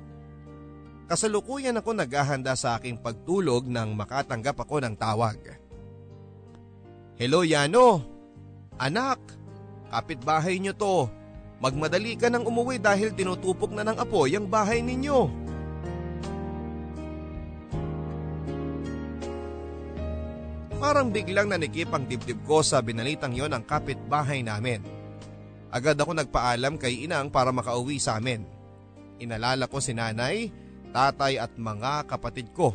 [1.11, 5.59] Kasalukuyan ako naghahanda sa aking pagtulog nang makatanggap ako ng tawag.
[7.19, 8.07] Hello Yano!
[8.79, 9.19] Anak,
[9.91, 11.11] kapitbahay nyo to.
[11.59, 15.27] Magmadali ka nang umuwi dahil tinutupok na ng apoy ang bahay ninyo.
[20.79, 24.79] Parang biglang nanikip ang dibdib ko sa binalitang yon ng kapitbahay namin.
[25.75, 28.47] Agad ako nagpaalam kay inang para makauwi sa amin.
[29.19, 30.55] Inalala ko si nanay,
[30.95, 32.71] tatay at mga kapatid ko.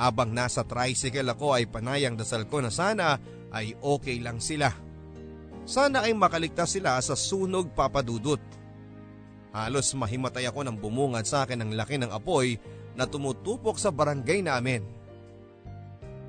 [0.00, 3.20] Habang nasa tricycle ako ay panayang dasal ko na sana
[3.52, 4.72] ay okay lang sila.
[5.68, 8.40] Sana ay makaligtas sila sa sunog papadudot.
[9.52, 12.56] Halos mahimatay ako nang bumungad sa akin ang laki ng apoy
[12.96, 14.97] na tumutupok sa barangay namin.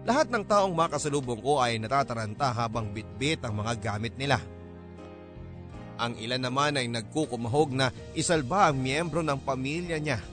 [0.07, 4.39] Lahat ng taong makasalubong ko ay natataranta habang bitbit ang mga gamit nila.
[5.99, 10.23] Ang ilan naman ay nagkukumahog na isalba ang miyembro ng pamilya niya.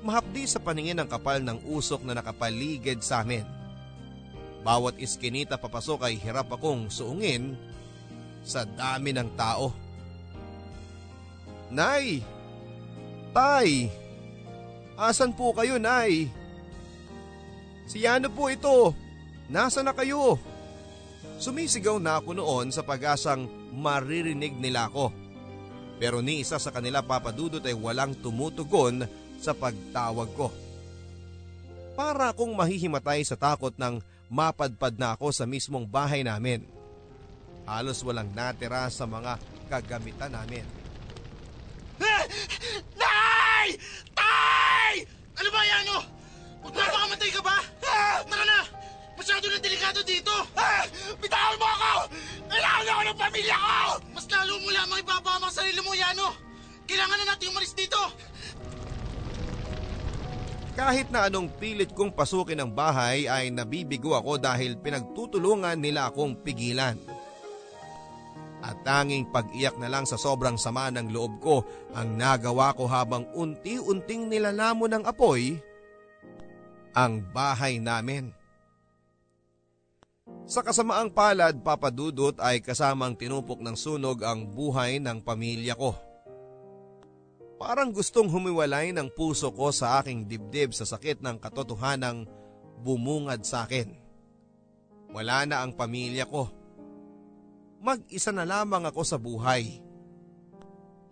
[0.00, 3.44] Mahapdi sa paningin ang kapal ng usok na nakapaligid sa amin.
[4.64, 7.60] Bawat iskinita papasok ay hirap akong suungin
[8.40, 9.68] sa dami ng tao.
[11.68, 12.24] Nay!
[13.36, 13.92] Tay!
[14.96, 16.32] Asan po kayo, Nay?
[17.88, 18.92] Si Yano po ito.
[19.48, 20.36] Nasa na kayo?
[21.40, 25.08] Sumisigaw na ako noon sa pag-asang maririnig nila ako.
[25.96, 29.08] Pero ni isa sa kanila papadudot ay walang tumutugon
[29.40, 30.52] sa pagtawag ko.
[31.96, 33.98] Para akong mahihimatay sa takot ng
[34.28, 36.62] mapadpad na ako sa mismong bahay namin.
[37.64, 39.40] Halos walang natira sa mga
[39.72, 40.62] kagamitan namin.
[43.00, 43.68] Nay!
[44.14, 44.87] Tay!
[53.38, 53.92] Pamilya ko!
[54.14, 56.28] Mas lalo mo lamang ipapama sa sarili mo, Yano!
[56.88, 58.00] Kailangan na natin umalis dito!
[60.78, 66.38] Kahit na anong pilit kong pasukin ang bahay ay nabibigo ako dahil pinagtutulungan nila akong
[66.38, 66.94] pigilan.
[68.62, 71.56] At tanging pag-iyak na lang sa sobrang sama ng loob ko
[71.94, 75.58] ang nagawa ko habang unti-unting nilalamon ng apoy
[76.94, 78.37] ang bahay namin.
[80.48, 85.92] Sa kasamaang palad papadudot ay kasamang tinupok ng sunog ang buhay ng pamilya ko.
[87.60, 92.24] Parang gustong humiwalay ng puso ko sa aking dibdib sa sakit ng katotohanang
[92.80, 93.92] bumungad sa akin.
[95.12, 96.48] Wala na ang pamilya ko.
[97.84, 99.84] Mag-isa na lamang ako sa buhay.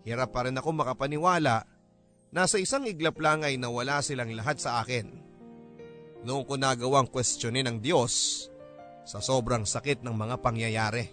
[0.01, 1.61] Hirap pa rin ako makapaniwala
[2.33, 5.13] na sa isang iglap lang ay nawala silang lahat sa akin.
[6.25, 8.47] Noong ko nagawang kwestiyonin ng Diyos
[9.07, 11.07] sa sobrang sakit ng mga pangyayari.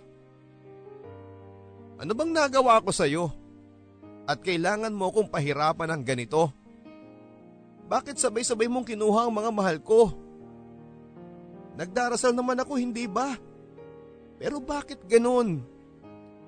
[2.03, 3.45] Ano bang nagawa ko sa iyo?
[4.25, 6.49] at kailangan mo kong pahirapan ng ganito?
[7.85, 10.09] Bakit sabay-sabay mong kinuha ang mga mahal ko?
[11.77, 13.37] Nagdarasal naman ako, hindi ba?
[14.41, 15.61] Pero bakit ganun?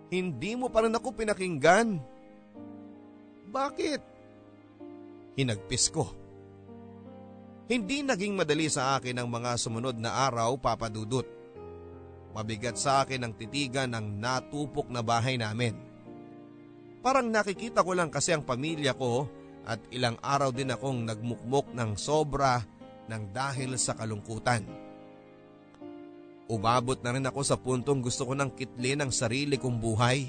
[0.09, 2.00] Hindi mo pa rin ako pinakinggan.
[3.52, 4.00] Bakit?
[5.37, 6.09] Hinagpis ko.
[7.66, 11.26] Hindi naging madali sa akin ang mga sumunod na araw papadudot.
[12.37, 15.72] Mabigat sa akin ang titigan ng natupok na bahay namin.
[17.01, 19.25] Parang nakikita ko lang kasi ang pamilya ko
[19.64, 22.61] at ilang araw din akong nagmukmok ng sobra
[23.09, 24.68] ng dahil sa kalungkutan.
[26.53, 30.29] Umabot na rin ako sa puntong gusto ko ng kitlin ang sarili kong buhay.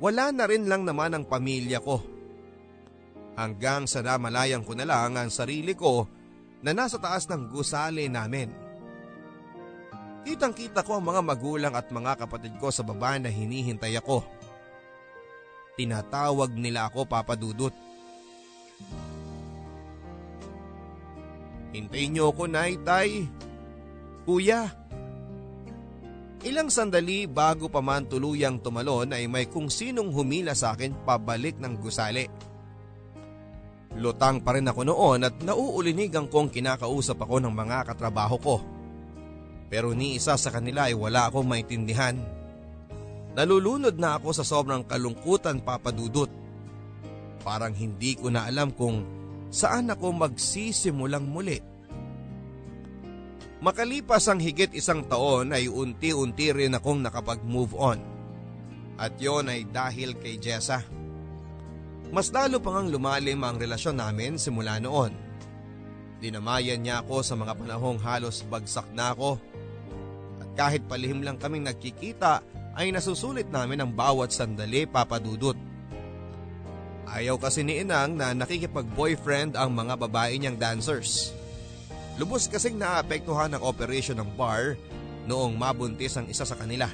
[0.00, 2.00] Wala na rin lang naman ang pamilya ko.
[3.36, 6.08] Hanggang sa namalayan ko na lang ang sarili ko
[6.64, 8.61] na nasa taas ng gusali namin.
[10.22, 14.22] Kitang kita ko ang mga magulang at mga kapatid ko sa baba na hinihintay ako.
[15.74, 17.74] Tinatawag nila ako papadudot.
[21.72, 23.24] Hintayin niyo ako, Nay, Tay.
[24.28, 24.68] Kuya.
[26.42, 31.58] Ilang sandali bago pa man tuluyang tumalon ay may kung sinong humila sa akin pabalik
[31.58, 32.26] ng gusali.
[33.98, 38.56] Lutang pa rin ako noon at nauulinigan kong kinakausap ako ng mga katrabaho ko.
[39.72, 42.20] Pero ni isa sa kanila ay wala akong maintindihan.
[43.32, 46.28] Nalulunod na ako sa sobrang kalungkutan papadudot.
[47.40, 49.00] Parang hindi ko na alam kung
[49.48, 51.56] saan ako magsisimulang muli.
[53.64, 57.96] Makalipas ang higit isang taon ay unti-unti rin akong nakapag-move on.
[59.00, 60.84] At yon ay dahil kay Jessa.
[62.12, 65.16] Mas lalo pang ang lumalim ang relasyon namin simula noon.
[66.20, 69.40] Dinamayan niya ako sa mga panahong halos bagsak na ako.
[70.52, 72.44] Kahit palihim lang kaming nagkikita
[72.76, 75.56] ay nasusulit namin ang bawat sandali papadudot.
[77.12, 81.36] Ayaw kasi ni Inang na nakikipag-boyfriend ang mga babae niyang dancers.
[82.16, 84.76] Lubos kasing naapektuhan ng operasyon ng bar
[85.28, 86.88] noong mabuntis ang isa sa kanila.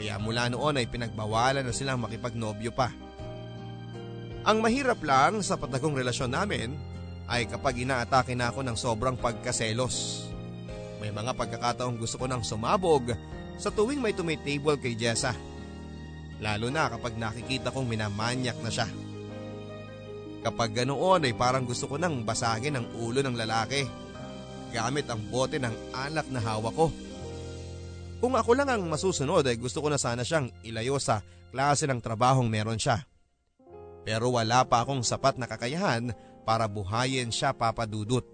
[0.00, 2.88] Kaya mula noon ay pinagbawalan na silang makipagnobyo pa.
[4.48, 6.72] Ang mahirap lang sa patagong relasyon namin
[7.28, 10.28] ay kapag inaatake na ako ng sobrang pagkaselos.
[11.00, 13.16] May mga pagkakataong gusto ko nang sumabog
[13.56, 15.32] sa tuwing may tumitable kay Jessa.
[16.40, 18.88] Lalo na kapag nakikita kong minamanyak na siya.
[20.40, 23.84] Kapag ganoon ay parang gusto ko nang basagin ang ulo ng lalaki
[24.72, 26.88] gamit ang bote ng alak na hawak ko.
[28.20, 32.00] Kung ako lang ang masusunod ay gusto ko na sana siyang ilayo sa klase ng
[32.00, 33.04] trabahong meron siya.
[34.04, 36.12] Pero wala pa akong sapat na kakayahan
[36.44, 38.24] para buhayin siya papadudot.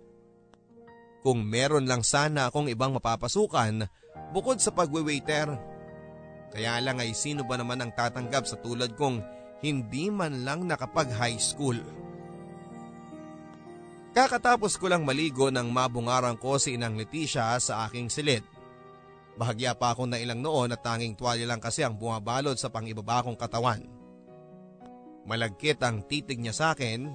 [1.20, 3.88] Kung meron lang sana akong ibang mapapasukan
[4.34, 5.52] bukod sa pagwe-waiter.
[6.52, 9.20] Kaya lang ay sino ba naman ang tatanggap sa tulad kong
[9.60, 11.76] hindi man lang nakapag high school.
[14.16, 18.40] Kakatapos ko lang maligo nang mabungarang ko si Inang Leticia sa aking silid.
[19.36, 23.20] Bahagya pa ako na ilang noon at tanging tuwalya lang kasi ang bumabalot sa pangibaba
[23.20, 23.84] kong katawan.
[25.28, 27.12] Malagkit ang titig niya sa akin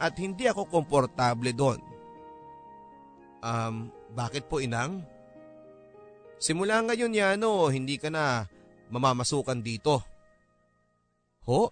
[0.00, 1.82] at hindi ako komportable doon.
[3.38, 5.06] Um, bakit po inang?
[6.38, 8.46] Simula ngayon Yano, hindi ka na
[8.90, 10.02] mamamasukan dito.
[11.46, 11.70] Ho?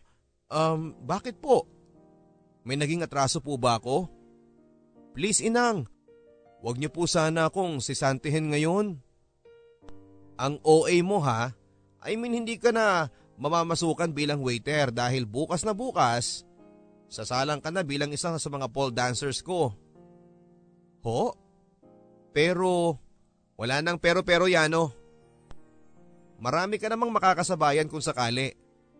[0.50, 1.66] Um, bakit po?
[2.66, 4.11] May naging atraso po ba ako?
[5.14, 5.87] Please inang,
[6.61, 8.98] wag niyo po sana akong sisantihin ngayon.
[10.37, 11.55] Ang OA mo ha,
[12.02, 16.44] I mean hindi ka na mamamasukan bilang waiter dahil bukas na bukas,
[17.09, 19.72] sasalang ka na bilang isang sa mga pole dancers ko.
[21.07, 21.46] Ho?
[22.37, 23.01] Pero,
[23.57, 24.92] wala nang pero-pero yano.
[26.37, 28.53] Marami ka namang makakasabayan kung sakali.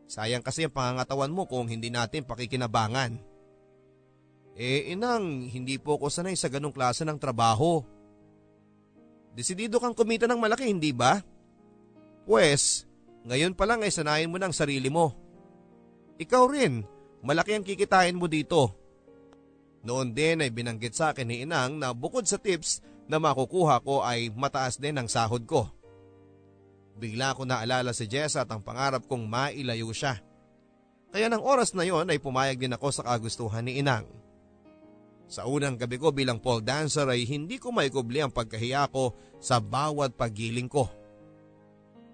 [0.09, 3.20] Sayang kasi ang pangangatawan mo kung hindi natin pakikinabangan.
[4.57, 7.85] Eh inang, hindi po ako sanay sa ganong klase ng trabaho.
[9.37, 11.20] Desidido kang kumita ng malaki, hindi ba?
[12.25, 12.88] Pwes,
[13.29, 15.12] ngayon pa lang ay sanayin mo ng sarili mo.
[16.16, 16.81] Ikaw rin,
[17.20, 18.72] malaki ang kikitain mo dito.
[19.85, 24.03] Noon din ay binanggit sa akin ni Inang na bukod sa tips na makukuha ko
[24.03, 25.71] ay mataas din ang sahod ko.
[26.97, 30.19] Bigla ko naalala si Jessa at ang pangarap kong mailayo siya.
[31.12, 34.09] Kaya ng oras na yon ay pumayag din ako sa kagustuhan ni Inang.
[35.27, 39.59] Sa unang gabi ko bilang pole dancer ay hindi ko maikubli ang pagkahiya ko sa
[39.59, 40.87] bawat pagiling ko.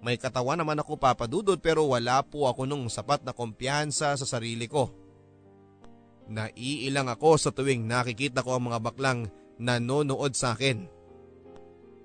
[0.03, 4.67] May katawan naman ako papadudod pero wala po ako nung sapat na kumpiyansa sa sarili
[4.67, 4.91] ko.
[6.27, 10.87] Naiilang ako sa tuwing nakikita ko ang mga baklang nanonood sa akin.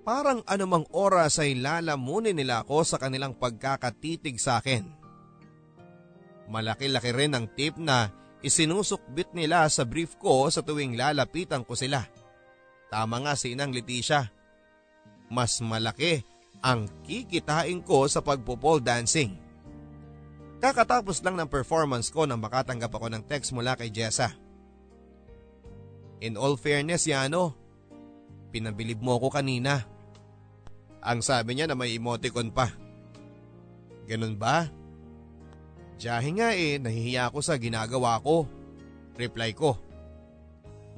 [0.03, 4.89] Parang anumang oras ay lalamunin nila ako sa kanilang pagkakatitig sa akin.
[6.49, 8.09] Malaki-laki rin ang tip na
[8.39, 12.07] Isinusukbit nila sa brief ko sa tuwing lalapitan ko sila.
[12.87, 14.31] Tama nga si Inang Leticia.
[15.29, 16.23] Mas malaki
[16.63, 19.35] ang kikitain ko sa pagpopole dancing.
[20.59, 24.35] Kakatapos lang ng performance ko nang makatanggap ako ng text mula kay Jessa.
[26.19, 27.55] In all fairness, Yano,
[28.51, 29.87] pinabilib mo ko kanina.
[30.99, 32.75] Ang sabi niya na may emoticon pa.
[34.11, 34.67] Ganun ba?
[35.99, 38.47] Diyahin nga eh, nahihiya ako sa ginagawa ko.
[39.15, 39.79] Reply ko.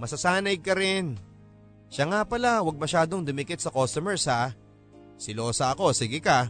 [0.00, 1.16] Masasanay ka rin.
[1.92, 4.56] Siya nga pala, huwag masyadong dumikit sa customers ha.
[5.20, 6.48] Silosa ako, sige ka.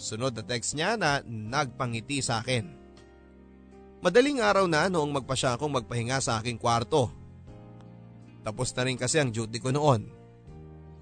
[0.00, 2.64] Sunod na text niya na nagpangiti sa akin.
[4.00, 7.12] Madaling araw na noong magpasya akong magpahinga sa aking kwarto.
[8.40, 10.08] Tapos na rin kasi ang duty ko noon.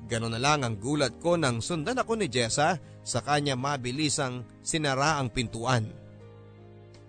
[0.09, 4.43] Ganon na lang ang gulat ko nang sundan ako ni Jessa sa kanya mabilis ang
[4.65, 5.85] sinara ang pintuan.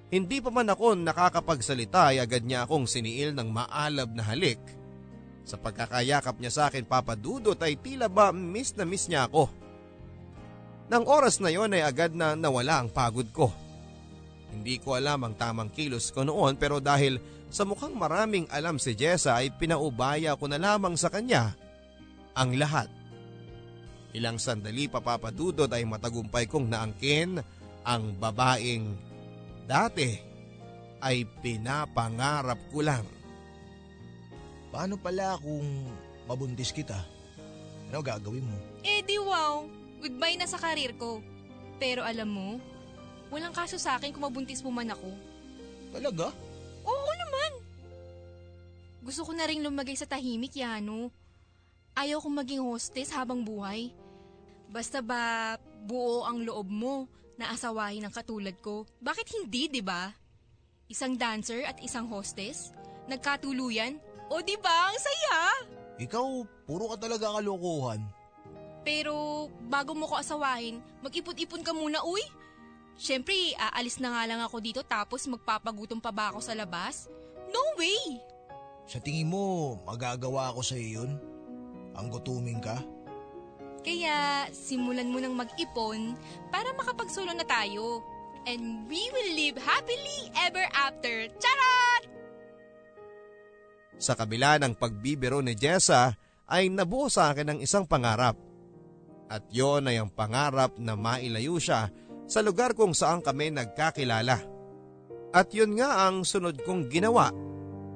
[0.10, 4.60] Hindi pa man ako nakakapagsalita ay agad niya akong siniil ng maalab na halik.
[5.46, 9.48] Sa pagkakayakap niya sa akin papadudot ay tila ba miss na miss niya ako.
[10.90, 13.54] Nang oras na yon ay agad na nawala ang pagod ko.
[14.50, 18.94] Hindi ko alam ang tamang kilos ko noon pero dahil sa mukhang maraming alam si
[18.98, 21.54] Jessa ay pinaubaya ko na lamang sa kanya
[22.34, 22.90] ang lahat.
[24.14, 27.38] Ilang sandali papapadudot ay matagumpay kong naangkin
[27.86, 29.10] ang babaeng
[29.70, 30.18] Dati
[30.98, 33.06] ay pinapangarap ko lang.
[34.74, 35.94] Paano pala kung
[36.26, 36.98] mabuntis kita?
[37.94, 38.58] Ano gagawin mo?
[38.82, 39.70] Eh di wow,
[40.02, 41.22] goodbye na sa karir ko.
[41.78, 42.50] Pero alam mo,
[43.30, 45.10] walang kaso sa akin kung mabuntis mo man ako.
[45.94, 46.30] Talaga?
[46.86, 47.52] Oo naman.
[49.06, 51.10] Gusto ko na rin lumagay sa tahimik, Yano.
[51.98, 53.90] Ayaw kong maging hostess habang buhay.
[54.70, 55.56] Basta ba
[55.86, 57.10] buo ang loob mo
[57.40, 58.86] na asawahin ng katulad ko.
[59.00, 60.12] Bakit hindi, di ba?
[60.92, 62.76] Isang dancer at isang hostess?
[63.10, 63.98] Nagkatuluyan?
[64.30, 65.38] O di ba, ang saya!
[65.98, 66.28] Ikaw,
[66.70, 68.04] puro ka talaga kalokohan.
[68.86, 72.22] Pero bago mo ko asawahin, mag-ipon-ipon ka muna, uy.
[73.00, 77.08] Siyempre, aalis na nga lang ako dito tapos magpapagutom pa ba ako sa labas?
[77.48, 78.20] No way!
[78.92, 81.12] Sa tingin mo, magagawa ko sa'yo yun?
[81.96, 82.76] Ang gutuming ka?
[83.88, 86.12] Kaya simulan mo nang mag-ipon
[86.52, 88.04] para makapagsolo na tayo.
[88.44, 91.32] And we will live happily ever after.
[91.40, 92.04] Charot!
[93.96, 96.20] Sa kabila ng pagbibiro ni Jessa
[96.52, 98.36] ay nabuo sa akin ng isang pangarap.
[99.32, 101.88] At yon ay ang pangarap na mailayo siya
[102.30, 104.38] sa lugar kung saan kami nagkakilala.
[105.34, 107.34] At yun nga ang sunod kong ginawa,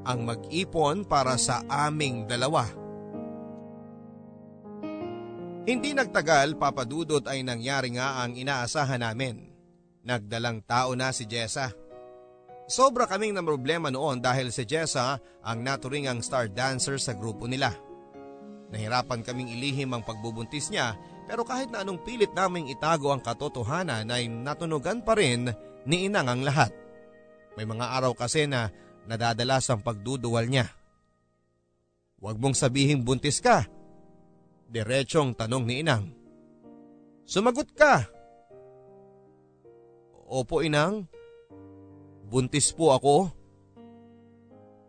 [0.03, 2.65] ang mag-ipon para sa aming dalawa.
[5.63, 9.47] Hindi nagtagal papadudot ay nangyari nga ang inaasahan namin.
[10.03, 11.71] Nagdalang tao na si Jessa.
[12.67, 17.47] Sobra kaming na problema noon dahil si Jessa ang naturing ang star dancer sa grupo
[17.47, 17.71] nila.
[18.75, 24.11] Nahirapan kaming ilihim ang pagbubuntis niya pero kahit na anong pilit naming itago ang katotohanan
[24.11, 25.47] ay natunugan pa rin
[25.87, 26.71] ni Inang ang lahat.
[27.55, 28.73] May mga araw kasi na
[29.07, 30.67] nadadalas ang pagduduwal niya.
[32.23, 33.67] Huwag mong sabihing buntis ka.
[34.71, 36.07] Diretsong tanong ni Inang.
[37.27, 38.07] Sumagot ka.
[40.27, 41.05] Opo Inang.
[42.27, 43.29] Buntis po ako.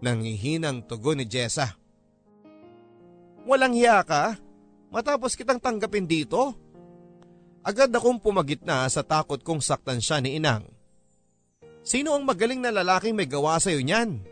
[0.00, 1.76] Nangihinang tugon ni Jessa.
[3.44, 4.40] Walang hiya ka?
[4.94, 6.54] Matapos kitang tanggapin dito?
[7.66, 10.70] Agad akong pumagit na sa takot kong saktan siya ni Inang.
[11.82, 14.22] Sino ang magaling na lalaking may gawa sa'yo niyan?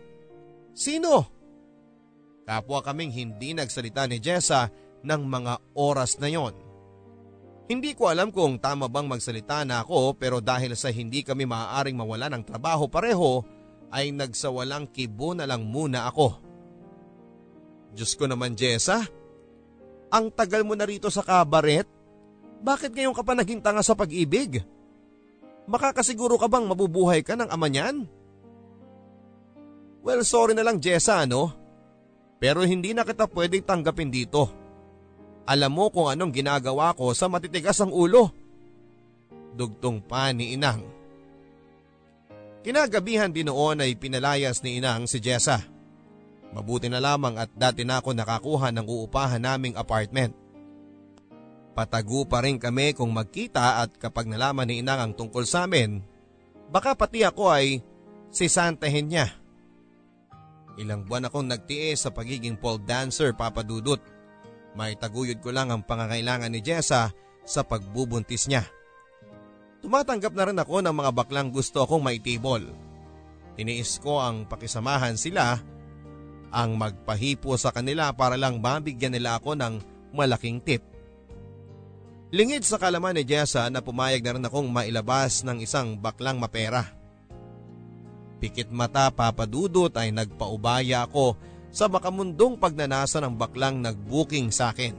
[0.70, 1.26] Sino?
[2.46, 4.70] Kapwa kaming hindi nagsalita ni Jessa
[5.02, 6.54] ng mga oras na yon.
[7.66, 11.98] Hindi ko alam kung tama bang magsalita na ako pero dahil sa hindi kami maaaring
[11.98, 13.42] mawala ng trabaho pareho
[13.90, 16.38] ay nagsawalang kibo na lang muna ako.
[17.92, 19.04] Diyos ko naman Jessa,
[20.12, 21.88] ang tagal mo na rito sa kabaret,
[22.60, 24.60] bakit ngayon ka pa naging tanga sa pag-ibig?
[25.64, 28.04] Makakasiguro ka bang mabubuhay ka ng ama niyan?
[30.04, 31.56] Well, sorry na lang Jessa ano?
[32.36, 34.50] Pero hindi na kita pwedeng tanggapin dito.
[35.48, 38.30] Alam mo kung anong ginagawa ko sa matitigas ang ulo.
[39.56, 40.82] Dugtong pa ni Inang.
[42.62, 45.71] Kinagabihan din noon ay pinalayas ni Inang si Jessa.
[46.52, 50.36] Mabuti na lamang at dati na ako nakakuha ng uupahan naming apartment.
[51.72, 56.04] Patago pa rin kami kung magkita at kapag nalaman ni Inang ang tungkol sa amin,
[56.68, 57.80] baka pati ako ay
[58.28, 59.32] sisantahin niya.
[60.76, 64.00] Ilang buwan akong nagtiis sa pagiging pole dancer papadudot.
[64.76, 67.12] May taguyod ko lang ang pangangailangan ni Jessa
[67.44, 68.64] sa pagbubuntis niya.
[69.80, 72.62] Tumatanggap na rin ako ng mga baklang gusto akong maitibol.
[73.52, 75.60] Tiniis ko ang pakisamahan sila,
[76.52, 79.80] ang magpahipo sa kanila para lang mabigyan nila ako ng
[80.12, 80.84] malaking tip.
[82.32, 86.88] Lingid sa kalaman ni Jessa na pumayag na rin akong mailabas ng isang baklang mapera.
[88.40, 91.36] Pikit mata papadudot ay nagpaubaya ako
[91.72, 94.96] sa makamundong pagnanasa ng baklang nagbooking sa akin.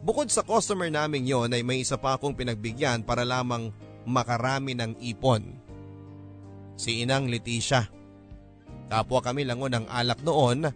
[0.00, 3.68] Bukod sa customer naming yon ay may isa pa akong pinagbigyan para lamang
[4.08, 5.54] makarami ng ipon.
[6.80, 7.99] Si Inang Leticia.
[8.90, 10.66] Kapwa kami langon ng alak noon,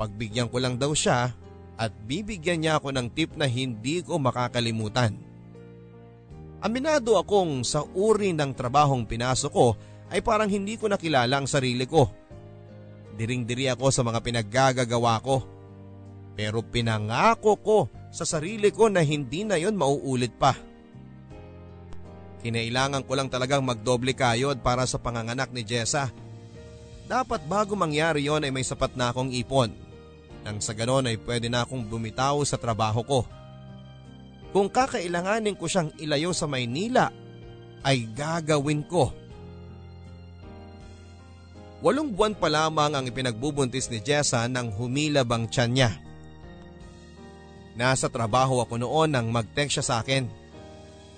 [0.00, 1.36] pagbigyan ko lang daw siya
[1.76, 5.12] at bibigyan niya ako ng tip na hindi ko makakalimutan.
[6.64, 9.76] Aminado akong sa uri ng trabahong pinasok ko
[10.08, 12.08] ay parang hindi ko nakilala ang sarili ko.
[13.18, 15.36] Diring-diri ako sa mga pinaggagagawa ko.
[16.32, 17.78] Pero pinangako ko
[18.08, 20.56] sa sarili ko na hindi na yon mauulit pa.
[22.40, 26.08] Kinailangan ko lang talagang magdoble kayod para sa panganganak ni Jessa.
[27.06, 29.74] Dapat bago mangyari yon ay may sapat na akong ipon.
[30.42, 33.20] Nang sa ganon ay pwede na akong bumitaw sa trabaho ko.
[34.52, 37.08] Kung kakailanganin ko siyang ilayo sa Maynila,
[37.82, 39.10] ay gagawin ko.
[41.82, 45.90] Walong buwan pa lamang ang ipinagbubuntis ni Jessa nang humilab ang tiyan niya.
[47.74, 50.30] Nasa trabaho ako noon nang mag-text siya sa akin.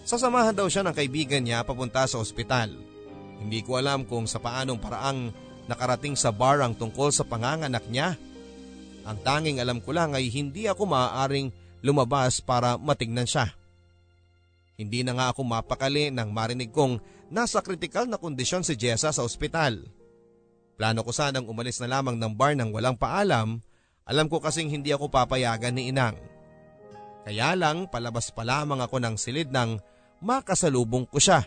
[0.09, 2.73] Sasamahan daw siya ng kaibigan niya papunta sa ospital.
[3.45, 5.35] Hindi ko alam kung sa paanong paraang
[5.71, 8.17] nakarating sa bar ang tungkol sa panganganak niya.
[9.05, 11.53] Ang tanging alam ko lang ay hindi ako maaaring
[11.85, 13.53] lumabas para matignan siya.
[14.75, 16.99] Hindi na nga ako mapakali nang marinig kong
[17.31, 19.87] nasa kritikal na kondisyon si Jessa sa ospital.
[20.75, 23.63] Plano ko sanang umalis na lamang ng bar nang walang paalam,
[24.05, 26.19] alam ko kasing hindi ako papayagan ni Inang.
[27.25, 29.79] Kaya lang palabas pa lamang ako ng silid nang
[30.21, 31.47] makasalubong ko siya.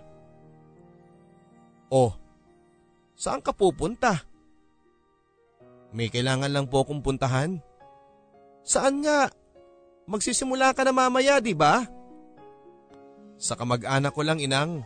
[1.91, 2.15] Oh,
[3.18, 4.22] saan ka pupunta?
[5.91, 7.57] May kailangan lang po akong puntahan.
[8.61, 9.34] Saan nga?
[10.05, 11.84] Magsisimula ka na mamaya, di ba?
[13.36, 14.86] Sa kamag-anak ko lang inang,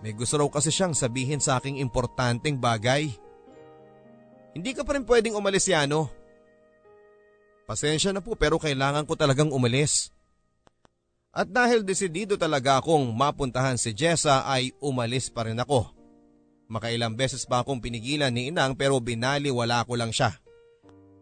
[0.00, 3.08] may gusto raw kasi siyang sabihin sa aking importanteng bagay.
[4.54, 6.10] Hindi ka pa rin pwedeng umalis Yano.
[7.64, 10.12] Pasensya na po pero kailangan ko talagang umalis.
[11.34, 15.93] At dahil desidido talaga akong mapuntahan si Jessa ay umalis pa rin ako.
[16.68, 20.32] Makailang beses pa akong pinigilan ni Inang pero binali wala ko lang siya.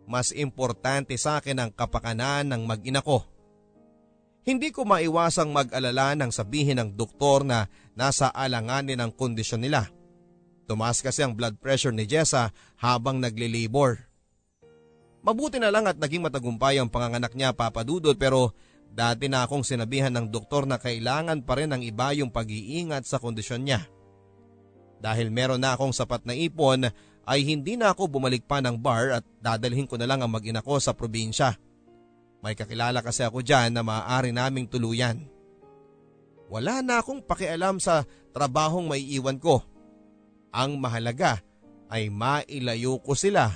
[0.06, 3.26] Mas importante sa akin ang kapakanan ng mag-ina ko.
[4.42, 9.86] Hindi ko maiwasang mag-alala nang sabihin ng doktor na nasa alanganin ang kondisyon nila.
[10.66, 14.02] Tumaas kasi ang blood pressure ni Jessa habang nagli-labor.
[15.22, 18.58] Mabuti na lang at naging matagumpay ang panganganak niya papadudod pero
[18.90, 23.22] dati na akong sinabihan ng doktor na kailangan pa rin ng iba yung pag-iingat sa
[23.22, 23.86] kondisyon niya.
[25.02, 26.86] Dahil meron na akong sapat na ipon
[27.26, 30.62] ay hindi na ako bumalik pa ng bar at dadalhin ko na lang ang mag-ina
[30.62, 31.58] ko sa probinsya.
[32.38, 35.26] May kakilala kasi ako dyan na maaari naming tuluyan.
[36.46, 39.66] Wala na akong pakialam sa trabahong may iwan ko.
[40.54, 41.42] Ang mahalaga
[41.90, 43.50] ay mailayo ko sila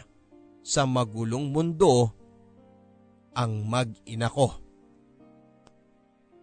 [0.66, 2.10] sa magulong mundo
[3.36, 4.50] ang mag-ina ko.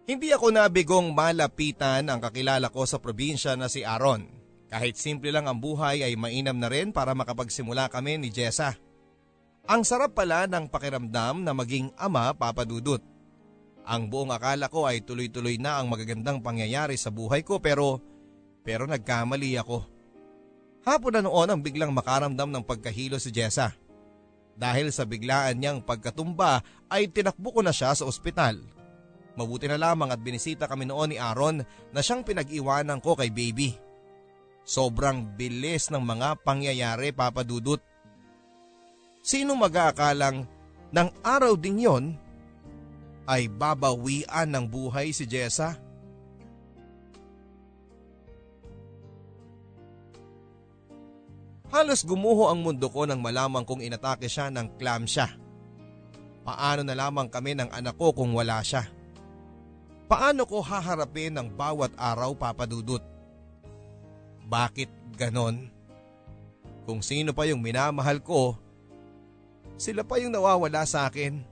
[0.04, 4.43] Hindi ako nabigong malapitan ang kakilala ko sa probinsya na si Aaron.
[4.74, 8.74] Kahit simple lang ang buhay ay mainam na rin para makapagsimula kami ni Jessa.
[9.70, 12.98] Ang sarap pala ng pakiramdam na maging ama papadudot.
[13.86, 18.02] Ang buong akala ko ay tuloy-tuloy na ang magagandang pangyayari sa buhay ko pero
[18.66, 19.86] pero nagkamali ako.
[20.82, 23.78] Hapon na noon ang biglang makaramdam ng pagkahilo si Jessa.
[24.58, 28.58] Dahil sa biglaan niyang pagkatumba ay tinakbo ko na siya sa ospital.
[29.38, 31.62] Mabuti na lamang at binisita kami noon ni Aaron
[31.94, 33.83] na siyang pinag-iwanan ko kay baby.
[34.64, 37.84] Sobrang bilis ng mga pangyayari papadudot.
[39.20, 40.48] Sino mag-aakalang
[40.88, 42.04] ng araw din yon
[43.28, 45.76] ay babawian ng buhay si Jessa?
[51.68, 55.28] Halos gumuho ang mundo ko nang malaman kong inatake siya ng clam siya.
[56.44, 58.88] Paano na lamang kami ng anak ko kung wala siya?
[60.08, 63.13] Paano ko haharapin ng bawat araw papadudot?
[64.54, 65.66] Bakit ganon?
[66.86, 68.54] Kung sino pa yung minamahal ko,
[69.74, 71.42] sila pa yung nawawala sa akin.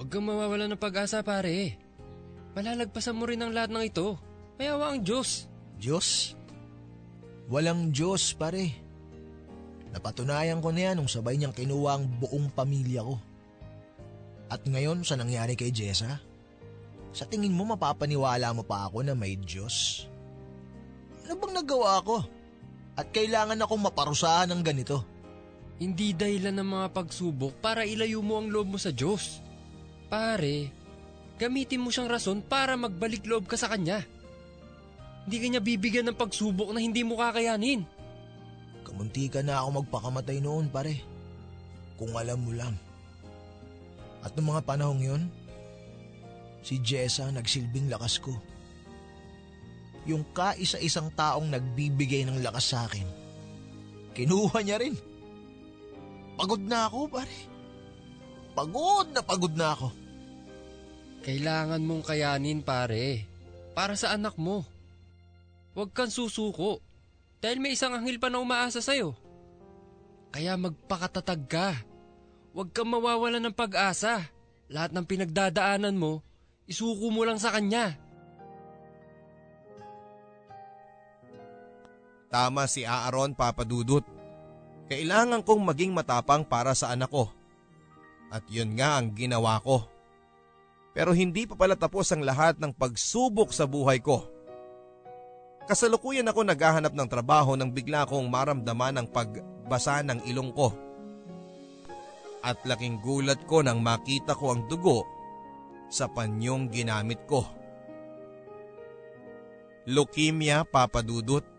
[0.00, 1.76] Huwag kang mawawala ng pag-asa pare.
[2.56, 4.16] Malalagpasan mo rin ang lahat ng ito.
[4.56, 5.44] Mayawa ang Diyos.
[5.76, 6.32] Diyos?
[7.52, 8.72] Walang Diyos pare.
[9.92, 13.20] Napatunayan ko na yan nung sabay niyang kinuha ang buong pamilya ko.
[14.48, 16.16] At ngayon sa nangyari kay Jessa,
[17.12, 20.08] sa tingin mo mapapaniwala mo pa ako na may Diyos?
[21.28, 22.24] Ano bang nagawa ko?
[22.96, 25.04] At kailangan akong maparusahan ng ganito?
[25.76, 29.44] Hindi dahilan ng mga pagsubok para ilayo mo ang loob mo sa Diyos.
[30.08, 30.72] Pare,
[31.36, 34.00] gamitin mo siyang rason para magbalik loob ka sa Kanya.
[35.28, 37.84] Hindi ka niya bibigyan ng pagsubok na hindi mo kakayanin.
[38.88, 40.96] Kamunti ka na ako magpakamatay noon pare.
[42.00, 42.72] Kung alam mo lang.
[44.24, 45.22] At noong mga panahong yon,
[46.64, 48.32] si Jessa nagsilbing lakas ko.
[50.08, 53.04] Yung kaisa-isang taong nagbibigay ng lakas sa akin,
[54.16, 54.96] kinuha niya rin.
[56.40, 57.36] Pagod na ako, pare.
[58.56, 59.88] Pagod na pagod na ako.
[61.28, 63.28] Kailangan mong kayanin, pare.
[63.76, 64.64] Para sa anak mo.
[65.76, 66.80] Huwag kang susuko.
[67.38, 69.14] Dahil may isang anghel pa na umaasa sa'yo.
[70.32, 71.68] Kaya magpakatatag ka.
[72.56, 74.26] Huwag kang mawawalan ng pag-asa.
[74.72, 76.24] Lahat ng pinagdadaanan mo,
[76.66, 78.07] isuko mo lang sa kanya.
[82.28, 84.04] Tama si Aaron papadudot.
[84.88, 87.28] Kailangan kong maging matapang para sa anak ko.
[88.28, 89.88] At yun nga ang ginawa ko.
[90.92, 94.28] Pero hindi pa pala tapos ang lahat ng pagsubok sa buhay ko.
[95.68, 100.72] Kasalukuyan ako naghahanap ng trabaho nang bigla kong maramdaman ang pagbasa ng ilong ko.
[102.40, 105.04] At laking gulat ko nang makita ko ang dugo
[105.92, 107.44] sa panyong ginamit ko.
[109.88, 111.57] Leukemia papadudot.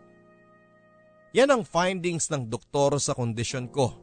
[1.30, 3.94] Yan ang findings ng doktor sa kondisyon ko.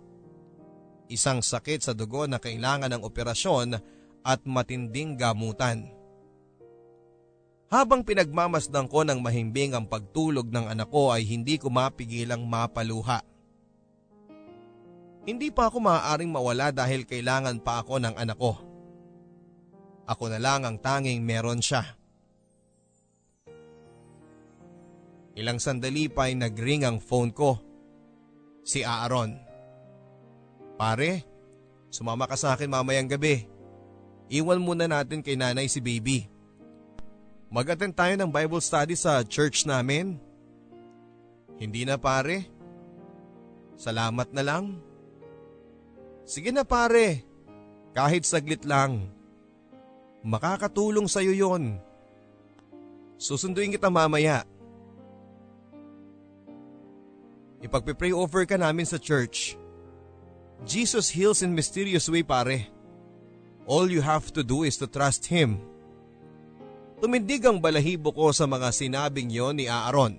[1.12, 3.76] Isang sakit sa dugo na kailangan ng operasyon
[4.24, 5.92] at matinding gamutan.
[7.68, 13.20] Habang pinagmamasdan ko ng mahimbing ang pagtulog ng anak ko ay hindi ko mapigilang mapaluha.
[15.28, 18.56] Hindi pa ako maaaring mawala dahil kailangan pa ako ng anak ko.
[20.08, 21.97] Ako na lang ang tanging meron siya.
[25.38, 27.62] Ilang sandali pa ay nagring ang phone ko.
[28.66, 29.38] Si Aaron.
[30.82, 31.22] Pare,
[31.94, 33.46] sumama ka sa akin mamayang gabi.
[34.34, 36.26] iwan muna natin kay nanay si baby.
[37.54, 40.20] Mag-attend tayo ng Bible study sa church namin.
[41.62, 42.50] Hindi na pare.
[43.78, 44.82] Salamat na lang.
[46.28, 47.24] Sige na pare,
[47.96, 49.08] kahit saglit lang.
[50.28, 51.80] Makakatulong sa'yo yon.
[53.16, 54.44] Susunduin kita mamaya.
[57.62, 59.58] Ipagpipray over ka namin sa church.
[60.66, 62.70] Jesus heals in mysterious way pare.
[63.66, 65.62] All you have to do is to trust Him.
[66.98, 70.18] Tumindig ang balahibo ko sa mga sinabing yon ni Aaron.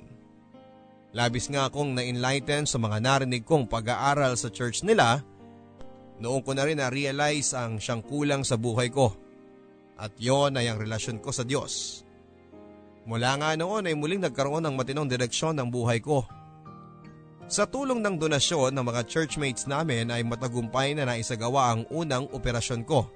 [1.10, 5.24] Labis nga akong na-enlighten sa mga narinig kong pag-aaral sa church nila
[6.22, 9.14] noong ko na rin na-realize ang siyang kulang sa buhay ko.
[9.98, 12.06] At yon ay ang relasyon ko sa Diyos.
[13.08, 16.22] Mula nga noon ay muling nagkaroon ng matinong direksyon ng buhay ko.
[17.48, 22.84] Sa tulong ng donasyon ng mga churchmates namin ay matagumpay na naisagawa ang unang operasyon
[22.84, 23.08] ko.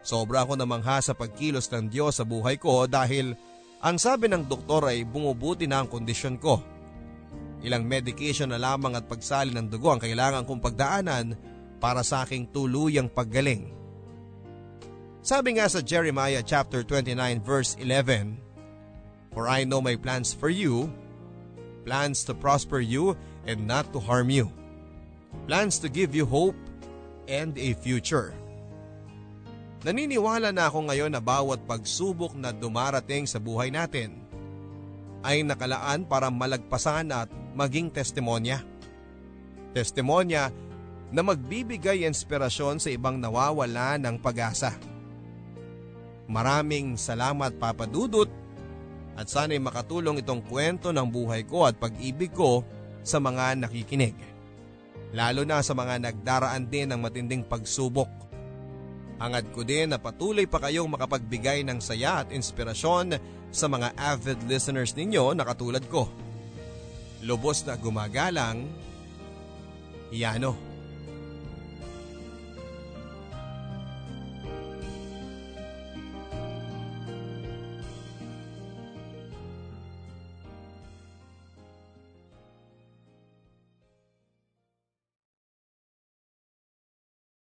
[0.00, 3.36] Sobra ako namangha sa pagkilos ng Diyos sa buhay ko dahil
[3.84, 6.64] ang sabi ng doktor ay bumubuti na ang kondisyon ko.
[7.60, 11.36] Ilang medication na lamang at pagsali ng dugo ang kailangan kong pagdaanan
[11.76, 13.68] para sa aking tuluyang paggaling.
[15.20, 18.32] Sabi nga sa Jeremiah chapter 29 verse 11,
[19.36, 20.88] For I know my plans for you,
[21.84, 23.12] plans to prosper you
[23.48, 24.50] and not to harm you,
[25.46, 26.56] plans to give you hope
[27.26, 28.34] and a future.
[29.82, 34.22] Naniniwala na ako ngayon na bawat pagsubok na dumarating sa buhay natin
[35.26, 38.62] ay nakalaan para malagpasan at maging testimonya.
[39.74, 40.54] Testimonya
[41.10, 44.74] na magbibigay inspirasyon sa ibang nawawala ng pag-asa.
[46.30, 48.30] Maraming salamat Papa Dudut
[49.18, 52.64] at sana'y makatulong itong kwento ng buhay ko at pag-ibig ko
[53.02, 54.16] sa mga nakikinig.
[55.12, 58.22] Lalo na sa mga nagdaraan din ng matinding pagsubok
[59.22, 63.22] Hangad ko din na patuloy pa kayong makapagbigay ng saya at inspirasyon
[63.54, 66.10] sa mga avid listeners ninyo na katulad ko.
[67.22, 68.66] Lubos na gumagalang,
[70.10, 70.71] Yano.